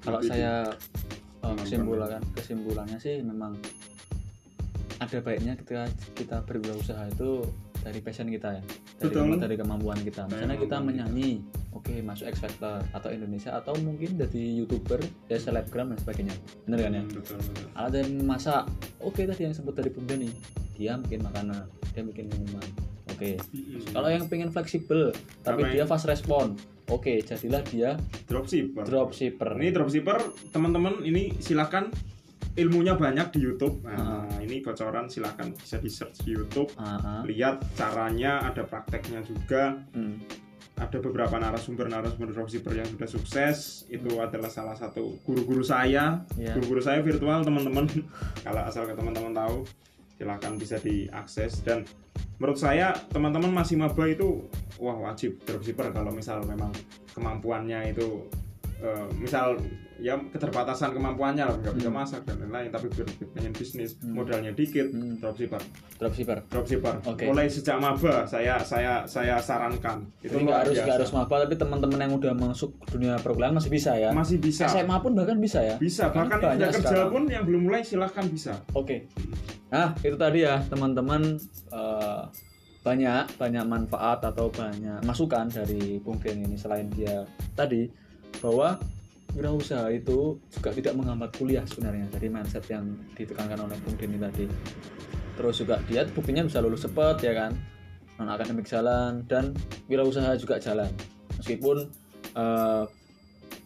kalau 0.00 0.18
lebih 0.18 0.22
di- 0.24 0.30
saya 0.32 0.52
uh, 0.64 0.74
Kemampuan. 1.44 1.56
kesimpulan 1.60 2.22
kesimpulannya 2.32 2.98
sih 2.98 3.14
memang 3.20 3.52
ada 4.98 5.18
baiknya 5.20 5.54
ketika 5.56 5.82
kita 6.12 6.36
berwirausaha 6.42 7.06
itu 7.08 7.42
dari 7.82 7.98
passion 7.98 8.30
kita 8.30 8.48
ya 8.56 8.62
dari, 9.02 9.10
Betul. 9.10 9.42
dari 9.42 9.56
kemampuan 9.58 9.98
kita. 10.00 10.30
Misalnya 10.30 10.58
kita 10.58 10.76
menyanyi 10.78 11.42
oke 11.74 11.94
masuk 12.06 12.30
X 12.30 12.38
Factor 12.38 12.78
atau 12.94 13.10
Indonesia 13.10 13.58
atau 13.58 13.74
mungkin 13.82 14.14
jadi 14.14 14.42
youtuber 14.62 15.02
ya 15.26 15.36
selebgram 15.36 15.90
dan 15.90 15.98
sebagainya. 15.98 16.34
Bener 16.64 16.78
kan 16.86 16.92
ya? 16.94 17.02
Hmm, 17.02 17.14
betul 17.18 17.38
ada 17.74 17.96
yang 17.98 18.12
masak 18.22 18.62
oke 19.02 19.18
tadi 19.18 19.42
yang 19.50 19.54
sebut 19.54 19.74
dari 19.74 19.90
bunda 19.90 20.14
nih 20.14 20.32
dia 20.78 20.94
bikin 20.96 21.20
makanan 21.26 21.66
dia 21.92 22.02
bikin 22.06 22.30
minuman 22.30 22.66
oke. 23.10 23.30
Kalau 23.90 24.08
yang 24.08 24.24
pengen 24.30 24.54
fleksibel 24.54 25.10
tapi 25.42 25.66
dia 25.74 25.84
fast 25.84 26.06
respon 26.06 26.54
oke 26.86 27.12
jadilah 27.26 27.62
dia 27.66 27.98
dropshipper. 28.30 28.84
dropshipper. 28.86 29.50
Ini 29.58 29.70
dropshipper 29.74 30.18
teman-teman 30.54 31.02
ini 31.02 31.34
silakan 31.42 31.90
ilmunya 32.54 32.94
banyak 32.94 33.32
di 33.32 33.40
YouTube 33.42 33.80
nah, 33.82 34.22
Ah. 34.22 34.38
ini 34.38 34.60
bocoran 34.60 35.06
silakan 35.06 35.52
bisa 35.52 35.76
di 35.76 35.88
search 35.88 36.20
di 36.22 36.32
YouTube 36.32 36.68
ah. 36.76 37.24
lihat 37.24 37.64
caranya 37.72 38.44
ada 38.44 38.62
prakteknya 38.62 39.20
juga 39.22 39.80
Hmm. 39.90 40.20
ada 40.74 40.98
beberapa 40.98 41.36
narasumber-narasumber 41.36 42.32
dropshipper 42.32 42.74
yang 42.74 42.88
sudah 42.88 43.06
sukses 43.06 43.56
itu 43.86 44.18
adalah 44.18 44.48
salah 44.48 44.74
satu 44.74 45.16
guru-guru 45.22 45.62
saya 45.62 46.20
Ya. 46.34 46.52
guru-guru 46.52 46.80
saya 46.80 47.00
virtual 47.00 47.40
teman-teman 47.40 47.86
kalau 48.44 48.62
asal 48.62 48.84
ke 48.84 48.92
teman-teman 48.92 49.32
tahu 49.32 49.64
silahkan 50.12 50.54
bisa 50.54 50.76
diakses 50.78 51.62
dan 51.62 51.82
menurut 52.36 52.54
saya 52.54 52.92
teman-teman 53.08 53.50
masih 53.50 53.74
maba 53.74 54.04
itu 54.04 54.44
wah 54.76 54.94
wajib 55.00 55.40
dropshipper 55.42 55.90
kalau 55.90 56.10
misal 56.10 56.42
memang 56.42 56.70
kemampuannya 57.12 57.90
itu 57.90 58.26
eh, 58.82 59.06
misal 59.16 59.54
ya 59.96 60.18
keterbatasan 60.18 60.90
kemampuannya 60.90 61.44
lah 61.44 61.54
nggak 61.56 61.74
bisa 61.74 61.86
Hmm. 61.86 61.94
masak 61.96 62.20
dan 62.24 62.42
lain-lain 62.42 62.68
tapi 62.68 62.90
pengen 63.30 63.52
bisnis 63.52 63.94
Hmm. 63.96 64.12
modalnya 64.12 64.50
dikit 64.50 64.90
Hmm. 64.90 65.14
dropshipper 65.16 65.62
dropshipper 65.96 66.38
dropshipper 66.44 66.94
Oke. 67.06 67.24
mulai 67.24 67.46
sejak 67.46 67.78
maba 67.78 68.26
saya 68.26 68.58
saya 68.58 69.06
saya 69.06 69.38
sarankan 69.38 70.02
itu 70.18 70.34
nggak 70.34 70.58
harus 70.60 70.74
nggak 70.76 70.96
harus 70.98 71.12
maba 71.12 71.34
tapi 71.40 71.54
teman-teman 71.54 71.98
yang 72.00 72.12
udah 72.12 72.34
masuk 72.34 72.74
dunia 72.88 73.14
perkuliahan 73.16 73.54
masih 73.54 73.70
bisa 73.70 73.94
ya. 73.94 74.10
masih 74.10 74.36
bisa 74.36 74.66
SMA 74.66 74.96
pun 74.98 75.14
bahkan 75.14 75.38
bisa 75.38 75.62
ya. 75.62 75.76
bisa 75.78 76.10
Kan 76.10 76.26
bahkan 76.26 76.58
yang 76.58 76.66
kerja 76.68 76.82
sekarang. 76.82 77.08
pun 77.08 77.22
yang 77.28 77.44
belum 77.46 77.62
mulai 77.62 77.80
silahkan 77.80 78.26
bisa 78.26 78.58
Oke. 78.74 79.06
Nah 79.68 79.94
itu 79.96 80.16
tadi 80.16 80.42
ya 80.42 80.58
teman-teman 80.66 81.38
eh, 81.70 82.22
banyak 82.82 83.38
banyak 83.38 83.64
manfaat 83.64 84.18
atau 84.20 84.50
banyak 84.50 84.98
masukan 85.00 85.46
dari 85.46 85.96
Bung 85.96 86.18
Den 86.18 86.42
ini 86.42 86.58
selain 86.58 86.90
dia 86.90 87.22
tadi 87.54 87.86
bahwa 88.42 88.76
wirausaha 89.32 89.88
itu 89.94 90.36
juga 90.52 90.70
tidak 90.76 90.92
menghambat 90.98 91.32
kuliah 91.38 91.64
sebenarnya 91.64 92.04
dari 92.12 92.28
mindset 92.28 92.68
yang 92.68 92.84
ditekankan 93.16 93.64
oleh 93.64 93.76
Bung 93.80 93.96
Den 93.96 94.12
ini 94.12 94.20
tadi. 94.20 94.44
Terus 95.32 95.54
juga 95.64 95.80
dia 95.88 96.04
buktinya 96.04 96.44
bisa 96.44 96.60
lulus 96.60 96.84
cepat 96.84 97.24
ya 97.24 97.32
kan? 97.32 97.56
Non 98.20 98.28
akademik 98.28 98.68
jalan 98.68 99.24
dan 99.24 99.56
wirausaha 99.88 100.36
juga 100.36 100.60
jalan. 100.60 100.90
Meskipun 101.40 101.88
eh, 102.36 102.84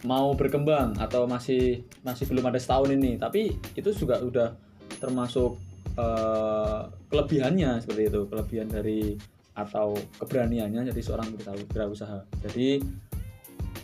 mau 0.06 0.28
berkembang 0.38 0.94
atau 1.02 1.26
masih 1.26 1.82
masih 2.06 2.30
belum 2.30 2.46
ada 2.46 2.60
setahun 2.60 2.92
ini 2.94 3.18
tapi 3.18 3.56
itu 3.74 3.90
juga 3.90 4.22
udah 4.22 4.54
termasuk 5.02 5.58
eh, 5.98 6.80
kelebihannya 7.10 7.82
seperti 7.82 8.02
itu 8.06 8.20
kelebihan 8.30 8.70
dari 8.70 9.18
atau 9.56 9.96
keberaniannya 10.20 10.84
jadi 10.92 11.00
seorang 11.00 11.32
wirau- 11.32 11.66
wirausaha. 11.72 12.22
Jadi 12.44 12.78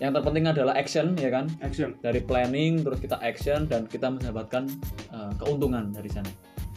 yang 0.02 0.10
terpenting 0.10 0.50
adalah 0.50 0.74
action 0.74 1.14
ya 1.14 1.30
kan? 1.30 1.46
Action. 1.62 1.94
Dari 2.02 2.18
planning 2.18 2.82
terus 2.82 2.98
kita 2.98 3.22
action 3.22 3.70
dan 3.70 3.86
kita 3.86 4.10
mendapatkan 4.10 4.66
eh, 5.14 5.32
keuntungan 5.38 5.94
dari 5.94 6.10
sana. 6.10 6.26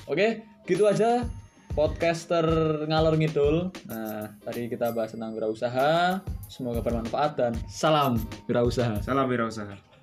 Oke 0.05 0.45
gitu 0.69 0.85
aja 0.85 1.25
podcaster 1.73 2.45
ngalor 2.85 3.17
ngidul. 3.17 3.73
Nah 3.89 4.29
tadi 4.45 4.69
kita 4.69 4.93
bahas 4.93 5.17
tentang 5.17 5.33
wirausaha. 5.33 6.21
Semoga 6.45 6.85
bermanfaat 6.85 7.31
dan 7.41 7.57
salam 7.65 8.21
wirausaha. 8.45 9.01
Salam 9.01 9.25
wirausaha 9.25 9.94